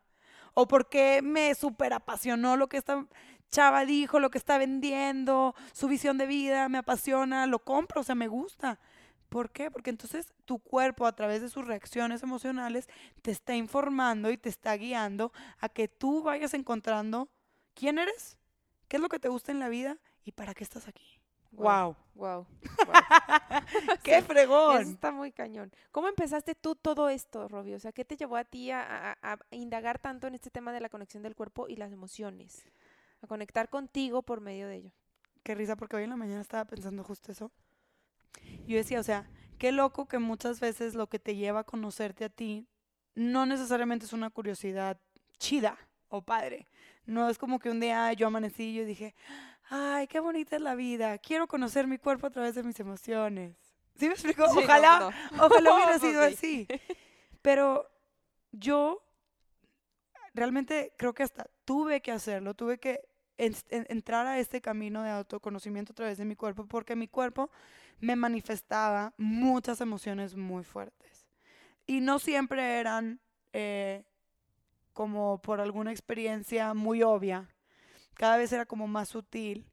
o 0.55 0.69
por 0.69 0.89
qué 0.89 1.23
me 1.23 1.55
super 1.55 1.93
apasionó 1.93 2.57
lo 2.57 2.69
que 2.69 2.77
esta 2.77 3.07
chava 3.51 3.85
dijo, 3.85 4.21
lo 4.21 4.31
que 4.31 4.39
está 4.39 4.59
vendiendo, 4.59 5.55
su 5.73 5.89
visión 5.89 6.19
de 6.19 6.27
vida, 6.27 6.69
me 6.69 6.79
apasiona, 6.79 7.47
lo 7.47 7.61
compro, 7.61 8.01
o 8.01 8.05
sea, 8.05 8.15
me 8.15 8.29
gusta. 8.29 8.79
¿Por 9.29 9.51
qué? 9.51 9.71
Porque 9.71 9.91
entonces 9.91 10.33
tu 10.45 10.59
cuerpo 10.59 11.07
a 11.07 11.15
través 11.15 11.41
de 11.41 11.49
sus 11.49 11.67
reacciones 11.67 12.23
emocionales 12.23 12.89
te 13.23 13.31
está 13.31 13.55
informando 13.55 14.31
y 14.31 14.37
te 14.37 14.49
está 14.49 14.77
guiando 14.77 15.33
a 15.61 15.69
que 15.69 15.89
tú 15.89 16.23
vayas 16.23 16.53
encontrando 16.55 17.29
quién 17.75 17.99
eres, 17.99 18.39
qué 18.89 18.97
es 18.97 19.03
lo 19.03 19.09
que 19.09 19.21
te 19.21 19.29
gusta 19.29 19.53
en 19.53 19.61
la 19.61 19.69
vida 19.69 19.99
y 20.25 20.33
para 20.33 20.55
qué 20.55 20.65
estás 20.65 20.89
aquí. 20.89 21.21
Wow. 21.53 21.97
Wow. 22.15 22.47
¡Qué 24.05 24.23
fregón! 24.23 24.83
está 24.83 25.11
muy 25.11 25.33
cañón. 25.33 25.73
¿Cómo 25.91 26.09
empezaste 26.09 26.55
tú 26.55 26.75
todo 26.77 27.09
esto, 27.09 27.49
Robbie? 27.49 27.75
O 27.75 27.81
sea, 27.81 27.93
¿qué 27.93 28.05
te 28.05 28.17
llevó 28.17 28.37
a 28.37 28.45
ti 28.45 28.71
a, 28.71 29.13
a- 29.13 29.19
a 29.23 29.39
indagar 29.51 29.99
tanto 29.99 30.27
en 30.27 30.35
este 30.35 30.51
tema 30.51 30.73
de 30.73 30.81
la 30.81 30.89
conexión 30.89 31.23
del 31.23 31.35
cuerpo 31.35 31.69
y 31.69 31.77
las 31.77 31.93
emociones? 31.93 32.65
A 33.23 33.27
conectar 33.27 33.69
contigo 33.69 34.23
por 34.23 34.41
medio 34.41 34.69
de 34.69 34.77
ello. 34.77 34.93
Qué 35.43 35.55
risa, 35.55 35.77
porque 35.77 35.97
hoy 35.97 36.05
en 36.05 36.11
la 36.11 36.17
mañana 36.17 36.41
estaba 36.41 36.65
pensando 36.65 37.03
justo 37.03 37.33
eso. 37.33 37.51
Yo 38.67 38.77
decía, 38.77 39.01
o 39.01 39.03
sea, 39.03 39.29
qué 39.59 39.73
loco 39.73 40.07
que 40.07 40.19
muchas 40.19 40.61
veces 40.61 40.95
lo 40.95 41.09
que 41.09 41.19
te 41.19 41.35
lleva 41.37 41.61
a 41.61 41.65
conocerte 41.65 42.25
a 42.25 42.29
ti 42.29 42.67
no 43.15 43.45
necesariamente 43.45 44.07
es 44.07 44.13
una 44.13 44.31
curiosidad 44.31 44.99
chida 45.39 45.77
o 46.09 46.23
padre. 46.23 46.67
No 47.07 47.29
es 47.29 47.39
como 47.39 47.59
que 47.59 47.71
un 47.71 47.81
día 47.81 48.13
yo 48.13 48.29
amanecí 48.29 48.71
y 48.71 48.75
yo 48.75 48.85
dije, 48.85 49.15
ay, 49.71 50.07
qué 50.09 50.21
bonita 50.21 50.57
es 50.57 50.63
la 50.63 50.75
vida, 50.75 51.17
quiero 51.19 51.47
conocer 51.47 51.87
mi 51.87 51.97
cuerpo 51.99 52.27
a 52.27 52.31
través 52.31 52.55
de 52.55 52.63
mis 52.63 52.79
emociones. 52.81 53.57
¿Sí 53.97 54.07
me 54.07 54.15
explico? 54.15 54.47
Sí, 54.49 54.59
ojalá, 54.65 55.13
no. 55.31 55.45
ojalá 55.45 55.75
hubiera 55.75 55.99
sido 55.99 56.27
sí. 56.29 56.35
así. 56.35 56.69
Pero 57.43 57.91
yo 58.53 59.03
realmente 60.35 60.93
creo 60.97 61.13
que 61.15 61.23
hasta 61.23 61.49
tuve 61.65 62.01
que 62.01 62.13
hacerlo, 62.13 62.55
tuve 62.55 62.79
que 62.79 63.01
en- 63.39 63.57
en- 63.71 63.87
entrar 63.89 64.27
a 64.27 64.39
este 64.39 64.61
camino 64.61 65.03
de 65.03 65.11
autoconocimiento 65.11 65.93
a 65.93 65.97
través 65.97 66.19
de 66.19 66.25
mi 66.25 66.37
cuerpo, 66.37 66.67
porque 66.67 66.95
mi 66.97 67.09
cuerpo 67.09 67.51
me 68.01 68.17
manifestaba 68.17 69.15
muchas 69.17 69.81
emociones 69.81 70.35
muy 70.37 70.65
fuertes. 70.65 71.27
Y 71.87 72.01
no 72.01 72.19
siempre 72.19 72.79
eran 72.79 73.21
eh, 73.53 74.05
como 74.93 75.41
por 75.43 75.61
alguna 75.61 75.91
experiencia 75.91 76.75
muy 76.75 77.03
obvia, 77.03 77.49
cada 78.21 78.37
vez 78.37 78.53
era 78.53 78.67
como 78.67 78.87
más 78.87 79.09
sutil. 79.09 79.67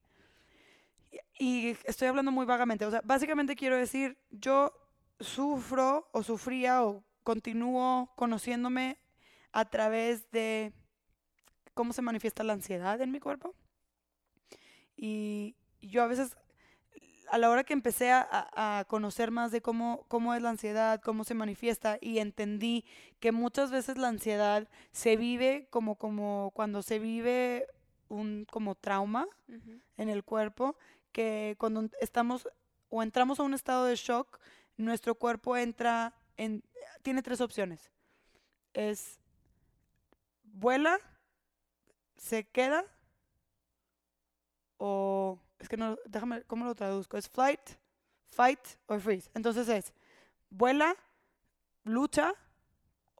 Y, 1.39 1.75
estoy 1.85 2.07
hablando 2.07 2.31
muy 2.31 2.45
vagamente, 2.45 2.85
o 2.85 2.91
sea, 2.91 3.01
básicamente 3.03 3.55
quiero 3.55 3.75
decir, 3.75 4.17
yo 4.31 4.73
sufro 5.19 6.09
o 6.11 6.23
sufría 6.23 6.83
o 6.83 7.03
continúo 7.23 8.11
conociéndome 8.15 8.97
a 9.51 9.65
través 9.65 10.29
de 10.31 10.73
cómo 11.73 11.93
se 11.93 12.01
manifiesta 12.01 12.43
la 12.43 12.53
ansiedad 12.53 12.99
en 13.01 13.11
mi 13.11 13.19
cuerpo. 13.19 13.55
Y 14.95 15.55
yo 15.81 16.03
a 16.03 16.07
veces, 16.07 16.35
a 17.29 17.37
la 17.37 17.49
hora 17.49 17.63
que 17.63 17.73
empecé 17.73 18.11
a, 18.11 18.21
a- 18.31 18.79
a 18.79 18.85
conocer 18.85 19.31
más 19.31 19.51
de 19.51 19.61
cómo, 19.61 20.05
cómo 20.07 20.33
es 20.33 20.41
la 20.41 20.49
ansiedad, 20.51 21.01
cómo 21.01 21.23
se 21.23 21.35
manifiesta, 21.35 21.97
y 22.01 22.19
entendí 22.19 22.85
que 23.19 23.31
muchas 23.31 23.71
veces 23.71 23.97
la 23.97 24.09
ansiedad 24.09 24.67
se 24.91 25.17
vive 25.17 25.67
como, 25.71 25.95
como 25.97 26.51
cuando 26.55 26.81
se 26.83 26.99
vive 26.99 27.67
un 28.09 28.45
como 28.49 28.75
trauma 28.75 29.27
en 29.97 30.09
el 30.09 30.23
cuerpo, 30.23 30.75
que 31.11 31.55
cuando 31.57 31.89
estamos 32.01 32.47
o 32.89 33.03
entramos 33.03 33.39
a 33.39 33.43
un 33.43 33.53
estado 33.53 33.85
de 33.85 33.95
shock, 33.95 34.39
nuestro 34.77 35.15
cuerpo 35.15 35.57
entra 35.57 36.13
en, 36.37 36.63
tiene 37.01 37.21
tres 37.21 37.41
opciones. 37.41 37.91
Es 38.73 39.19
vuela, 40.43 40.99
se 42.15 42.45
queda 42.45 42.85
o 44.77 45.39
es 45.59 45.67
que 45.67 45.77
no, 45.77 45.97
déjame, 46.05 46.43
¿cómo 46.43 46.65
lo 46.65 46.75
traduzco? 46.75 47.17
Es 47.17 47.27
flight, 47.29 47.61
fight 48.29 48.59
o 48.85 48.99
freeze. 48.99 49.29
Entonces 49.33 49.67
es 49.69 49.93
vuela, 50.49 50.95
lucha 51.83 52.33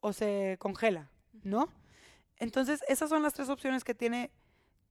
o 0.02 0.14
se 0.14 0.58
congela, 0.60 1.10
¿no? 1.44 1.70
Entonces 2.38 2.84
esas 2.88 3.10
son 3.10 3.24
las 3.24 3.34
tres 3.34 3.50
opciones 3.50 3.84
que 3.84 3.96
tiene 3.96 4.32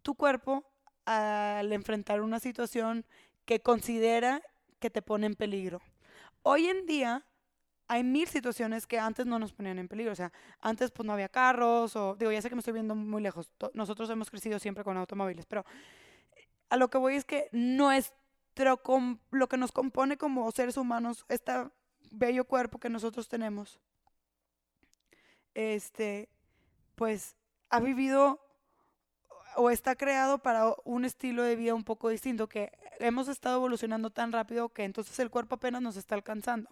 tu 0.07 0.15
cuerpo 0.15 0.65
al 1.05 1.73
enfrentar 1.73 2.21
una 2.21 2.39
situación 2.39 3.05
que 3.45 3.59
considera 3.61 4.41
que 4.79 4.89
te 4.89 5.03
pone 5.03 5.27
en 5.27 5.35
peligro. 5.35 5.83
Hoy 6.43 6.69
en 6.69 6.87
día 6.87 7.27
hay 7.89 8.05
mil 8.05 8.29
situaciones 8.29 8.87
que 8.87 9.01
antes 9.01 9.27
no 9.27 9.41
nos 9.41 9.53
ponían 9.53 9.81
en 9.81 9.89
peligro. 9.89 10.13
O 10.13 10.15
sea, 10.15 10.33
antes 10.61 10.93
pues 10.93 11.05
no 11.05 11.13
había 11.13 11.29
carros 11.29 11.97
o, 11.97 12.15
digo, 12.15 12.31
ya 12.31 12.41
sé 12.41 12.49
que 12.49 12.55
me 12.55 12.61
estoy 12.61 12.75
viendo 12.75 12.95
muy 12.95 13.21
lejos. 13.21 13.51
Nosotros 13.75 14.09
hemos 14.09 14.31
crecido 14.31 14.61
siempre 14.61 14.85
con 14.85 14.97
automóviles, 14.97 15.45
pero 15.45 15.67
a 16.71 16.77
lo 16.77 16.89
que 16.89 16.99
voy 16.99 17.17
es 17.17 17.25
que 17.25 17.49
lo 17.53 19.49
que 19.49 19.57
nos 19.57 19.73
compone 19.73 20.17
como 20.17 20.53
seres 20.53 20.77
humanos, 20.77 21.27
este 21.29 21.53
bello 22.13 22.45
cuerpo 22.45 22.79
que 22.79 22.91
nosotros 22.91 23.29
tenemos, 23.29 23.81
este, 25.55 26.29
pues 26.95 27.35
ha 27.71 27.81
vivido 27.81 28.46
o 29.57 29.71
está 29.71 29.97
creado 29.97 30.39
para 30.39 30.75
un 30.85 31.05
estilo 31.05 31.43
de 31.43 31.57
vida 31.57 31.75
un 31.75 31.85
poco 31.85 32.09
distinto, 32.09 32.49
que 32.49 32.73
hemos 32.99 33.29
estado 33.29 33.57
evolucionando 33.57 34.11
tan 34.11 34.33
rápido 34.33 34.69
que 34.69 34.85
entonces 34.85 35.19
el 35.19 35.31
cuerpo 35.31 35.57
apenas 35.57 35.83
nos 35.83 35.97
está 35.97 36.15
alcanzando. 36.15 36.71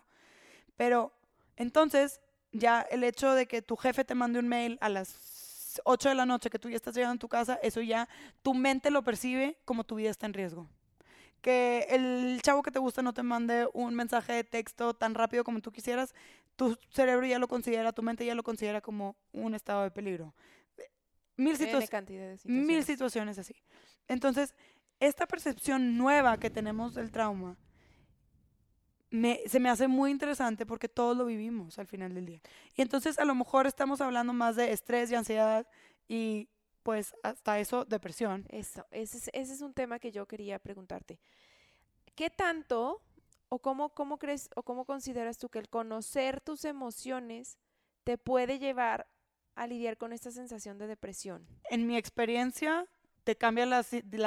Pero 0.77 1.13
entonces 1.57 2.21
ya 2.53 2.83
el 2.83 3.03
hecho 3.05 3.33
de 3.35 3.47
que 3.47 3.63
tu 3.63 3.77
jefe 3.77 4.05
te 4.05 4.15
mande 4.15 4.39
un 4.39 4.49
mail 4.49 4.79
a 4.81 4.89
las 4.89 5.81
8 5.85 6.11
de 6.11 6.15
la 6.15 6.27
noche, 6.27 6.51
que 6.51 6.59
tú 6.59 6.69
ya 6.69 6.77
estás 6.77 6.95
llegando 6.95 7.17
a 7.17 7.19
tu 7.19 7.29
casa, 7.29 7.59
eso 7.63 7.81
ya 7.81 8.09
tu 8.43 8.55
mente 8.55 8.91
lo 8.91 9.03
percibe 9.03 9.57
como 9.65 9.85
tu 9.85 9.97
vida 9.97 10.11
está 10.11 10.27
en 10.27 10.35
riesgo. 10.35 10.69
Que 11.41 11.87
el 11.91 12.41
chavo 12.43 12.63
que 12.63 12.71
te 12.71 12.79
gusta 12.79 13.03
no 13.03 13.13
te 13.13 13.23
mande 13.23 13.69
un 13.73 13.95
mensaje 13.95 14.33
de 14.33 14.45
texto 14.45 14.95
tan 14.95 15.15
rápido 15.15 15.45
como 15.45 15.61
tú 15.61 15.73
quisieras, 15.73 16.15
tu 16.57 16.79
cerebro 16.91 17.27
ya 17.27 17.39
lo 17.39 17.49
considera, 17.49 17.93
tu 17.93 18.03
mente 18.03 18.25
ya 18.25 18.35
lo 18.35 18.43
considera 18.43 18.81
como 18.81 19.17
un 19.33 19.55
estado 19.55 19.83
de 19.83 19.91
peligro. 19.91 20.33
Mil 21.37 21.57
situaciones 21.57 22.45
mil 22.47 22.85
situaciones 22.85 23.39
así. 23.39 23.55
Entonces, 24.09 24.55
esta 25.01 25.27
percepción 25.27 25.97
nueva 25.99 26.39
que 26.39 26.51
tenemos 26.51 26.95
del 26.95 27.11
trauma 27.11 27.57
me- 29.11 29.41
se 29.47 29.61
me 29.61 29.69
hace 29.71 29.87
muy 29.89 30.11
interesante 30.11 30.67
porque 30.67 30.89
todos 30.89 31.17
lo 31.17 31.25
vivimos 31.27 31.79
al 31.79 31.87
final 31.87 32.15
del 32.15 32.27
día. 32.27 32.41
Y 32.77 32.83
entonces 32.83 33.19
a 33.19 33.25
lo 33.25 33.35
mejor 33.35 33.67
estamos 33.67 34.01
hablando 34.01 34.33
más 34.33 34.57
de 34.57 34.73
estrés 34.73 35.11
y 35.11 35.15
ansiedad 35.15 35.67
y 36.09 36.49
pues 36.83 37.15
hasta 37.23 37.59
eso 37.59 37.85
depresión. 37.85 38.45
Eso, 38.51 38.87
ese 38.91 39.19
es, 39.19 39.31
ese 39.33 39.53
es 39.55 39.61
un 39.61 39.73
tema 39.73 39.99
que 39.99 40.11
yo 40.13 40.27
quería 40.27 40.59
preguntarte. 40.59 41.19
¿Qué 42.15 42.29
tanto 42.31 43.03
o 43.49 43.59
cómo, 43.61 43.91
cómo 43.91 44.19
crees 44.19 44.51
o 44.57 44.63
cómo 44.63 44.85
consideras 44.85 45.39
tú 45.39 45.49
que 45.49 45.61
el 45.61 45.69
conocer 45.69 46.41
tus 46.41 46.65
emociones 46.65 47.59
te 48.03 48.19
puede 48.19 48.59
llevar 48.59 49.07
a 49.55 49.67
lidiar 49.67 49.97
con 49.97 50.13
esta 50.13 50.31
sensación 50.31 50.79
de 50.79 50.87
depresión? 50.87 51.47
En 51.71 51.87
mi 51.87 51.97
experiencia, 51.97 52.87
te 53.25 53.37
cambia 53.37 53.67
la, 53.67 53.83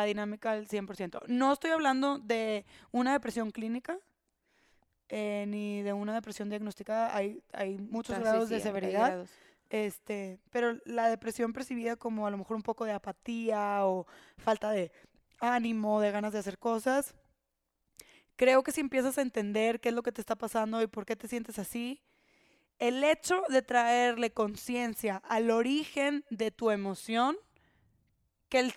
dinámica 0.05 0.51
al 0.51 0.67
100%. 0.67 1.27
No 1.27 1.53
estoy 1.53 1.71
hablando 1.71 2.17
de 2.19 2.65
una 2.91 3.13
depresión 3.13 3.51
clínica, 3.51 3.97
eh, 5.09 5.45
ni 5.47 5.81
de 5.83 5.93
una 5.93 6.13
depresión 6.13 6.49
diagnosticada. 6.49 7.15
Hay, 7.15 7.41
hay 7.53 7.77
muchos 7.77 8.15
Ah, 8.15 8.19
grados 8.19 8.49
sí, 8.49 8.55
de 8.55 8.61
severidad. 8.61 9.07
grados. 9.07 9.29
Este, 9.69 10.39
pero 10.49 10.77
la 10.85 11.09
depresión 11.09 11.51
percibida 11.53 11.95
como 11.97 12.25
a 12.25 12.31
lo 12.31 12.37
mejor 12.37 12.55
un 12.55 12.63
poco 12.63 12.85
de 12.85 12.93
apatía 12.93 13.85
o 13.85 14.07
falta 14.37 14.71
de 14.71 14.91
ánimo, 15.39 15.99
de 16.01 16.11
ganas 16.11 16.33
de 16.33 16.39
hacer 16.39 16.57
cosas. 16.57 17.13
Creo 18.35 18.63
que 18.63 18.71
si 18.71 18.81
empiezas 18.81 19.17
a 19.17 19.21
entender 19.21 19.79
qué 19.79 19.89
es 19.89 19.95
lo 19.95 20.03
que 20.03 20.11
te 20.11 20.21
está 20.21 20.35
pasando 20.35 20.81
y 20.81 20.87
por 20.87 21.05
qué 21.05 21.15
te 21.15 21.27
sientes 21.27 21.59
así, 21.59 22.01
el 22.79 23.03
hecho 23.03 23.43
de 23.49 23.61
traerle 23.61 24.31
conciencia 24.31 25.17
al 25.27 25.49
origen 25.49 26.23
de 26.29 26.51
tu 26.51 26.71
emoción, 26.71 27.37
que 28.49 28.59
el 28.59 28.73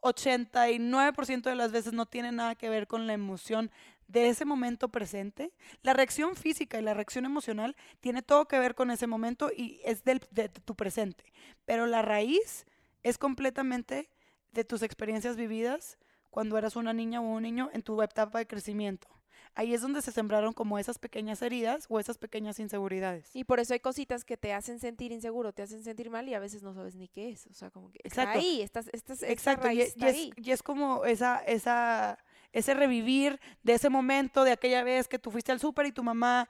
89% 0.00 1.42
de 1.42 1.54
las 1.54 1.72
veces 1.72 1.92
no 1.92 2.06
tiene 2.06 2.32
nada 2.32 2.54
que 2.54 2.68
ver 2.68 2.86
con 2.86 3.06
la 3.06 3.14
emoción 3.14 3.70
de 4.06 4.28
ese 4.28 4.44
momento 4.44 4.88
presente. 4.88 5.52
La 5.82 5.94
reacción 5.94 6.36
física 6.36 6.78
y 6.78 6.82
la 6.82 6.94
reacción 6.94 7.24
emocional 7.24 7.74
tiene 8.00 8.22
todo 8.22 8.46
que 8.46 8.58
ver 8.58 8.74
con 8.74 8.90
ese 8.90 9.06
momento 9.06 9.50
y 9.54 9.80
es 9.84 10.04
del, 10.04 10.20
de 10.30 10.48
tu 10.48 10.74
presente. 10.74 11.24
Pero 11.64 11.86
la 11.86 12.02
raíz 12.02 12.66
es 13.02 13.18
completamente 13.18 14.10
de 14.52 14.64
tus 14.64 14.82
experiencias 14.82 15.36
vividas 15.36 15.98
cuando 16.30 16.58
eras 16.58 16.76
una 16.76 16.92
niña 16.92 17.20
o 17.20 17.24
un 17.24 17.42
niño 17.42 17.70
en 17.72 17.82
tu 17.82 18.00
etapa 18.02 18.38
de 18.38 18.46
crecimiento. 18.46 19.08
Ahí 19.56 19.72
es 19.72 19.82
donde 19.82 20.02
se 20.02 20.10
sembraron 20.10 20.52
como 20.52 20.78
esas 20.80 20.98
pequeñas 20.98 21.40
heridas 21.40 21.86
o 21.88 22.00
esas 22.00 22.18
pequeñas 22.18 22.58
inseguridades. 22.58 23.30
Y 23.34 23.44
por 23.44 23.60
eso 23.60 23.72
hay 23.72 23.80
cositas 23.80 24.24
que 24.24 24.36
te 24.36 24.52
hacen 24.52 24.80
sentir 24.80 25.12
inseguro, 25.12 25.52
te 25.52 25.62
hacen 25.62 25.84
sentir 25.84 26.10
mal 26.10 26.28
y 26.28 26.34
a 26.34 26.40
veces 26.40 26.62
no 26.64 26.74
sabes 26.74 26.96
ni 26.96 27.06
qué 27.06 27.30
es. 27.30 27.46
O 27.46 27.54
sea, 27.54 27.70
como 27.70 27.90
que 27.92 28.00
está 28.02 28.22
Exacto. 28.22 28.40
ahí, 28.40 28.62
estás, 28.62 28.88
estás, 28.92 29.22
Exacto, 29.22 29.66
y, 29.66 29.76
raíz 29.76 29.78
y 29.78 29.82
está 29.82 30.08
es, 30.08 30.14
ahí. 30.16 30.32
y 30.36 30.50
es 30.50 30.62
como 30.62 31.04
esa, 31.04 31.38
esa, 31.44 32.18
ese 32.52 32.74
revivir 32.74 33.38
de 33.62 33.74
ese 33.74 33.90
momento, 33.90 34.42
de 34.42 34.50
aquella 34.52 34.82
vez 34.82 35.06
que 35.06 35.20
tú 35.20 35.30
fuiste 35.30 35.52
al 35.52 35.60
súper 35.60 35.86
y 35.86 35.92
tu 35.92 36.02
mamá 36.02 36.48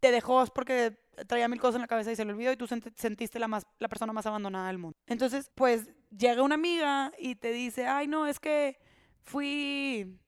te 0.00 0.10
dejó 0.10 0.44
porque 0.46 0.98
traía 1.28 1.46
mil 1.46 1.60
cosas 1.60 1.76
en 1.76 1.82
la 1.82 1.86
cabeza 1.86 2.10
y 2.10 2.16
se 2.16 2.24
le 2.24 2.32
olvidó 2.32 2.50
y 2.50 2.56
tú 2.56 2.66
sent- 2.66 2.92
sentiste 2.96 3.38
la, 3.38 3.46
más, 3.46 3.64
la 3.78 3.88
persona 3.88 4.12
más 4.12 4.26
abandonada 4.26 4.66
del 4.66 4.78
mundo. 4.78 4.96
Entonces, 5.06 5.48
pues 5.54 5.88
llega 6.10 6.42
una 6.42 6.56
amiga 6.56 7.12
y 7.20 7.36
te 7.36 7.52
dice, 7.52 7.86
ay, 7.86 8.08
no, 8.08 8.26
es 8.26 8.40
que 8.40 8.80
fui... 9.22 10.18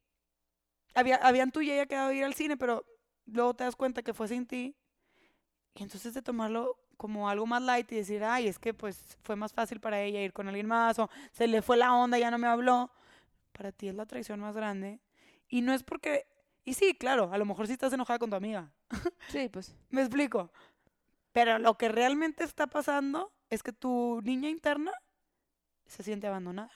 Había, 0.94 1.16
habían 1.16 1.50
tú 1.50 1.60
y 1.60 1.70
ella 1.70 1.86
quedado 1.86 2.08
de 2.08 2.16
ir 2.16 2.24
al 2.24 2.34
cine, 2.34 2.56
pero 2.56 2.84
luego 3.26 3.54
te 3.54 3.64
das 3.64 3.76
cuenta 3.76 4.02
que 4.02 4.14
fue 4.14 4.28
sin 4.28 4.46
ti. 4.46 4.76
Y 5.74 5.82
entonces 5.82 6.14
de 6.14 6.22
tomarlo 6.22 6.78
como 6.96 7.28
algo 7.28 7.46
más 7.46 7.62
light 7.62 7.90
y 7.92 7.96
decir, 7.96 8.22
ay, 8.24 8.46
es 8.46 8.58
que 8.58 8.72
pues 8.72 9.18
fue 9.22 9.36
más 9.36 9.52
fácil 9.52 9.80
para 9.80 10.00
ella 10.00 10.22
ir 10.22 10.32
con 10.32 10.46
alguien 10.48 10.66
más 10.66 10.98
o 10.98 11.10
se 11.32 11.46
le 11.46 11.62
fue 11.62 11.76
la 11.76 11.92
onda, 11.94 12.18
ya 12.18 12.30
no 12.30 12.38
me 12.38 12.46
habló. 12.46 12.90
Para 13.52 13.72
ti 13.72 13.88
es 13.88 13.94
la 13.94 14.06
traición 14.06 14.40
más 14.40 14.54
grande. 14.54 15.00
Y 15.48 15.62
no 15.62 15.72
es 15.72 15.82
porque... 15.82 16.26
Y 16.64 16.74
sí, 16.74 16.94
claro, 16.94 17.30
a 17.32 17.38
lo 17.38 17.44
mejor 17.44 17.66
sí 17.66 17.74
estás 17.74 17.92
enojada 17.92 18.18
con 18.18 18.30
tu 18.30 18.36
amiga. 18.36 18.72
Sí, 19.28 19.48
pues. 19.48 19.74
Me 19.90 20.00
explico. 20.00 20.52
Pero 21.32 21.58
lo 21.58 21.76
que 21.76 21.88
realmente 21.88 22.44
está 22.44 22.66
pasando 22.66 23.32
es 23.50 23.62
que 23.62 23.72
tu 23.72 24.20
niña 24.22 24.48
interna 24.48 24.92
se 25.86 26.02
siente 26.02 26.26
abandonada. 26.26 26.70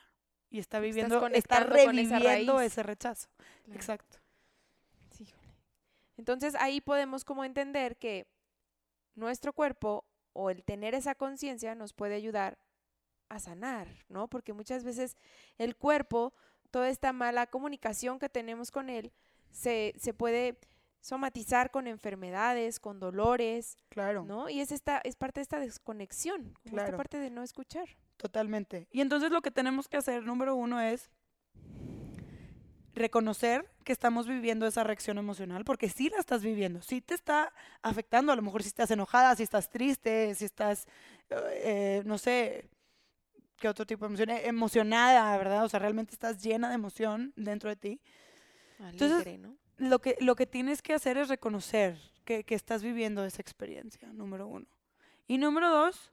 Y 0.50 0.58
está 0.58 0.80
viviendo, 0.80 1.26
está 1.28 1.58
con 1.64 1.72
reviviendo 1.74 2.60
ese 2.60 2.82
rechazo. 2.82 3.28
claro. 3.64 3.74
Exacto. 3.74 4.18
Sí. 5.10 5.26
Entonces 6.16 6.54
ahí 6.54 6.80
podemos 6.80 7.24
como 7.24 7.44
entender 7.44 7.96
que 7.96 8.26
nuestro 9.14 9.52
cuerpo 9.52 10.04
o 10.32 10.50
el 10.50 10.64
tener 10.64 10.94
esa 10.94 11.14
conciencia 11.14 11.74
nos 11.74 11.92
puede 11.92 12.14
ayudar 12.14 12.58
a 13.28 13.40
sanar, 13.40 13.88
¿no? 14.08 14.28
Porque 14.28 14.52
muchas 14.52 14.84
veces 14.84 15.16
el 15.58 15.76
cuerpo, 15.76 16.32
toda 16.70 16.88
esta 16.88 17.12
mala 17.12 17.46
comunicación 17.46 18.18
que 18.18 18.28
tenemos 18.28 18.70
con 18.70 18.88
él, 18.88 19.12
se, 19.50 19.94
se 19.98 20.14
puede 20.14 20.58
somatizar 21.00 21.70
con 21.70 21.86
enfermedades, 21.86 22.80
con 22.80 23.00
dolores, 23.00 23.76
Claro. 23.88 24.24
¿no? 24.24 24.48
Y 24.48 24.60
es 24.60 24.72
esta, 24.72 24.98
es 25.04 25.16
parte 25.16 25.40
de 25.40 25.42
esta 25.42 25.60
desconexión, 25.60 26.54
esta 26.64 26.96
parte 26.96 27.18
de 27.18 27.30
no 27.30 27.42
escuchar. 27.42 27.88
Totalmente. 28.18 28.88
Y 28.90 29.00
entonces 29.00 29.30
lo 29.30 29.40
que 29.40 29.50
tenemos 29.52 29.88
que 29.88 29.96
hacer, 29.96 30.24
número 30.24 30.56
uno, 30.56 30.80
es 30.80 31.08
reconocer 32.94 33.70
que 33.84 33.92
estamos 33.92 34.26
viviendo 34.26 34.66
esa 34.66 34.82
reacción 34.82 35.18
emocional, 35.18 35.64
porque 35.64 35.88
sí 35.88 36.10
la 36.10 36.18
estás 36.18 36.42
viviendo, 36.42 36.82
sí 36.82 37.00
te 37.00 37.14
está 37.14 37.54
afectando, 37.80 38.32
a 38.32 38.36
lo 38.36 38.42
mejor 38.42 38.62
si 38.62 38.68
estás 38.68 38.90
enojada, 38.90 39.36
si 39.36 39.44
estás 39.44 39.70
triste, 39.70 40.34
si 40.34 40.44
estás, 40.44 40.86
eh, 41.30 42.02
no 42.04 42.18
sé, 42.18 42.68
qué 43.56 43.68
otro 43.68 43.86
tipo 43.86 44.04
de 44.04 44.08
emoción, 44.08 44.30
emocionada, 44.30 45.38
¿verdad? 45.38 45.64
O 45.64 45.68
sea, 45.68 45.78
realmente 45.78 46.12
estás 46.12 46.42
llena 46.42 46.68
de 46.68 46.74
emoción 46.74 47.32
dentro 47.36 47.70
de 47.70 47.76
ti. 47.76 48.00
Entonces. 48.80 49.38
Lo 49.76 50.00
que, 50.00 50.16
lo 50.18 50.34
que 50.34 50.46
tienes 50.46 50.82
que 50.82 50.92
hacer 50.92 51.18
es 51.18 51.28
reconocer 51.28 51.96
que, 52.24 52.42
que 52.42 52.56
estás 52.56 52.82
viviendo 52.82 53.24
esa 53.24 53.40
experiencia, 53.40 54.12
número 54.12 54.48
uno. 54.48 54.66
Y 55.28 55.38
número 55.38 55.70
dos, 55.70 56.10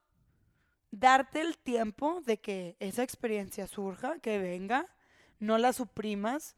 darte 0.99 1.41
el 1.41 1.57
tiempo 1.57 2.21
de 2.25 2.37
que 2.37 2.75
esa 2.79 3.03
experiencia 3.03 3.67
surja, 3.67 4.19
que 4.19 4.37
venga, 4.39 4.87
no 5.39 5.57
la 5.57 5.73
suprimas. 5.73 6.55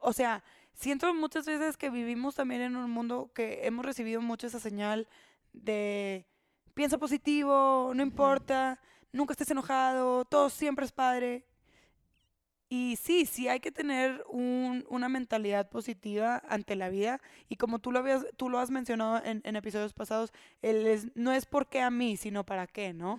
O 0.00 0.12
sea, 0.12 0.42
siento 0.74 1.12
muchas 1.14 1.46
veces 1.46 1.76
que 1.76 1.90
vivimos 1.90 2.34
también 2.34 2.60
en 2.62 2.76
un 2.76 2.90
mundo 2.90 3.30
que 3.34 3.60
hemos 3.66 3.84
recibido 3.86 4.20
mucho 4.20 4.46
esa 4.48 4.58
señal 4.60 5.06
de 5.52 6.26
piensa 6.74 6.98
positivo, 6.98 7.92
no 7.94 8.02
importa, 8.02 8.80
nunca 9.12 9.32
estés 9.32 9.50
enojado, 9.50 10.24
todo 10.24 10.50
siempre 10.50 10.84
es 10.86 10.92
padre. 10.92 11.44
Y 12.72 12.96
sí, 13.02 13.26
sí 13.26 13.48
hay 13.48 13.58
que 13.60 13.72
tener 13.72 14.24
un- 14.28 14.84
una 14.88 15.08
mentalidad 15.08 15.68
positiva 15.70 16.40
ante 16.48 16.76
la 16.76 16.88
vida. 16.88 17.20
Y 17.48 17.56
como 17.56 17.80
tú 17.80 17.90
lo, 17.90 17.98
habías, 17.98 18.24
tú 18.36 18.48
lo 18.48 18.60
has 18.60 18.70
mencionado 18.70 19.20
en, 19.24 19.40
en 19.44 19.56
episodios 19.56 19.92
pasados, 19.92 20.32
el 20.62 20.86
es- 20.86 21.08
no 21.16 21.32
es 21.32 21.46
por 21.46 21.68
qué 21.68 21.80
a 21.82 21.90
mí, 21.90 22.16
sino 22.16 22.44
para 22.44 22.66
qué, 22.68 22.92
¿no? 22.92 23.18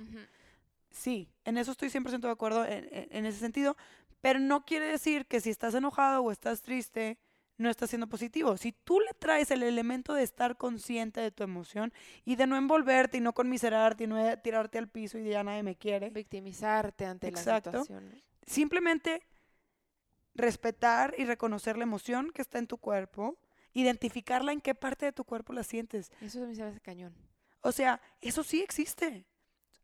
Sí, 0.92 1.30
en 1.46 1.58
eso 1.58 1.72
estoy 1.72 1.90
100% 1.90 2.20
de 2.20 2.30
acuerdo 2.30 2.66
en, 2.66 3.26
ese 3.26 3.40
sentido, 3.40 3.78
pero 4.20 4.40
no 4.40 4.66
quiere 4.66 4.88
decir 4.88 5.26
que 5.26 5.40
si 5.40 5.50
estás 5.50 5.74
enojado 5.74 6.22
o 6.22 6.32
estás 6.32 6.62
triste, 6.62 7.18
no 7.58 7.70
estás 7.70 7.90
siendo 7.90 8.08
positivo. 8.08 8.58
Si 8.58 8.72
tú 8.72 9.00
le 9.00 9.14
traes 9.18 9.52
el 9.52 9.64
elemento 9.64 10.14
de 10.14 10.24
estar 10.24 10.58
consciente 10.58 11.22
de 11.22 11.32
tu 11.32 11.44
emoción 11.44 11.94
y 12.26 12.36
de 12.36 12.48
no 12.48 12.58
envolverte 12.58 13.18
y 13.18 13.22
no 13.22 13.34
conmiserarte 13.34 14.04
y 14.04 14.08
no 14.08 14.18
de 14.18 14.36
tirarte 14.38 14.78
al 14.78 14.90
piso 14.90 15.18
y 15.18 15.30
ya 15.30 15.44
nadie 15.44 15.64
me 15.64 15.76
quiere, 15.76 16.10
Victimizarte 16.10 17.06
ante 17.06 17.28
Exacto. 17.28 17.86
la 17.90 18.02
simplemente 18.46 19.24
respetar 20.36 21.14
y 21.18 21.26
reconocer 21.26 21.78
la 21.78 21.84
emoción 21.84 22.32
que 22.32 22.42
está 22.42 22.58
en 22.58 22.68
tu 22.68 22.78
cuerpo, 22.78 23.38
identificarla 23.74 24.52
en 24.52 24.62
qué 24.62 24.76
parte 24.76 25.06
de 25.06 25.12
tu 25.12 25.24
cuerpo 25.24 25.54
la 25.54 25.64
sientes. 25.64 26.12
Eso 26.22 26.44
a 26.44 26.48
mí 26.48 26.56
se 26.56 26.64
me 26.64 26.70
hace 26.70 26.80
cañón. 26.80 27.14
O 27.62 27.72
sea, 27.72 28.02
eso 28.22 28.44
sí 28.44 28.62
existe. 28.62 29.26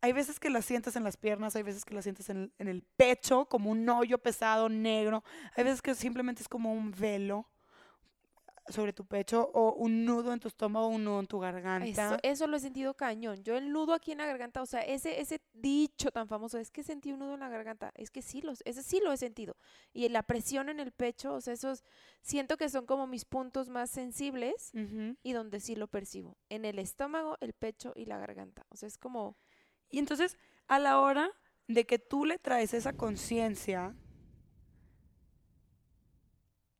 Hay 0.02 0.14
veces 0.14 0.40
que 0.40 0.50
la 0.50 0.62
sientes 0.62 0.96
en 0.96 1.04
las 1.04 1.18
piernas, 1.18 1.56
hay 1.56 1.64
veces 1.64 1.84
que 1.84 1.96
la 1.96 2.02
sientes 2.02 2.30
en 2.30 2.38
el, 2.38 2.54
en 2.60 2.68
el 2.68 2.84
pecho, 2.84 3.46
como 3.46 3.72
un 3.72 3.88
hoyo 3.90 4.18
pesado 4.18 4.70
negro. 4.70 5.24
Hay 5.56 5.64
veces 5.64 5.82
que 5.82 5.96
simplemente 5.96 6.42
es 6.42 6.48
como 6.48 6.72
un 6.72 6.92
velo 6.92 7.48
sobre 8.70 8.94
tu 8.94 9.06
pecho 9.06 9.50
o 9.54 9.74
un 9.74 10.06
nudo 10.06 10.34
en 10.34 10.40
tu 10.40 10.48
estómago, 10.48 10.88
un 10.88 11.04
nudo 11.04 11.20
en 11.20 11.28
tu 11.28 11.40
garganta. 11.40 11.88
Eso, 11.88 12.18
eso 12.24 12.48
lo 12.48 12.58
he 12.58 12.60
sentido 12.60 12.94
cañón. 12.96 13.44
Yo 13.44 13.56
el 13.56 13.72
nudo 13.72 13.94
aquí 13.94 14.12
en 14.12 14.18
la 14.18 14.26
garganta, 14.26 14.62
o 14.62 14.66
sea, 14.66 14.82
ese, 14.82 15.22
ese 15.22 15.42
dicho 15.54 16.12
tan 16.12 16.28
famoso, 16.28 16.58
es 16.58 16.70
que 16.72 16.84
sentí 16.84 17.12
un 17.12 17.20
nudo 17.20 17.36
en 17.36 17.40
la 17.40 17.50
garganta, 17.50 17.92
es 17.96 18.12
que 18.12 18.22
sí, 18.22 18.42
los, 18.42 18.62
ese 18.66 18.84
sí 18.84 19.00
lo 19.04 19.12
he 19.12 19.18
sentido. 19.18 19.56
Y 19.94 20.08
la 20.10 20.24
presión 20.24 20.70
en 20.70 20.80
el 20.80 20.92
pecho, 20.92 21.34
o 21.34 21.42
sea, 21.42 21.54
esos 21.54 21.84
siento 22.22 22.58
que 22.58 22.70
son 22.70 22.86
como 22.86 23.08
mis 23.08 23.26
puntos 23.26 23.70
más 23.70 23.90
sensibles 23.90 24.72
Ujú. 24.74 25.16
y 25.24 25.32
donde 25.32 25.60
sí 25.60 25.76
lo 25.76 25.88
percibo. 25.88 26.38
En 26.50 26.66
el 26.66 26.80
estómago, 26.80 27.38
el 27.40 27.54
pecho 27.54 27.94
y 27.96 28.06
la 28.06 28.18
garganta. 28.18 28.66
O 28.70 28.76
sea, 28.76 28.88
es 28.88 28.98
como, 28.98 29.38
Y 29.90 30.00
entonces, 30.00 30.38
a 30.68 30.80
la 30.80 31.00
hora 31.00 31.32
de 31.68 31.86
que 31.86 32.00
tú 32.00 32.26
le 32.26 32.38
traes 32.40 32.74
esa 32.74 32.94
conciencia, 32.94 33.94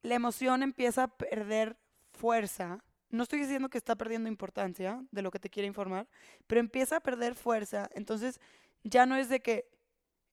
la 0.02 0.16
emoción 0.16 0.64
empieza 0.64 1.04
a 1.04 1.08
perder 1.08 1.78
fuerza. 2.12 2.84
No 3.10 3.24
estoy 3.24 3.40
diciendo 3.40 3.70
que 3.70 3.78
está 3.78 3.96
perdiendo 3.96 4.30
importancia 4.30 5.04
de 5.12 5.22
lo 5.22 5.32
que 5.32 5.40
te 5.40 5.50
quiere 5.50 5.68
informar, 5.68 6.08
pero 6.46 6.60
empieza 6.60 6.98
a 6.98 7.00
perder 7.02 7.36
fuerza. 7.36 7.90
Entonces, 7.94 8.40
ya 8.84 9.06
no 9.06 9.16
es 9.16 9.30
de 9.30 9.42
que 9.42 9.70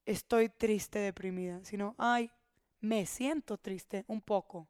estoy 0.07 0.49
triste, 0.49 0.99
deprimida, 0.99 1.65
sino, 1.65 1.95
ay, 1.99 2.31
me 2.81 3.07
siento 3.07 3.57
triste 3.57 4.05
un 4.07 4.21
poco. 4.21 4.69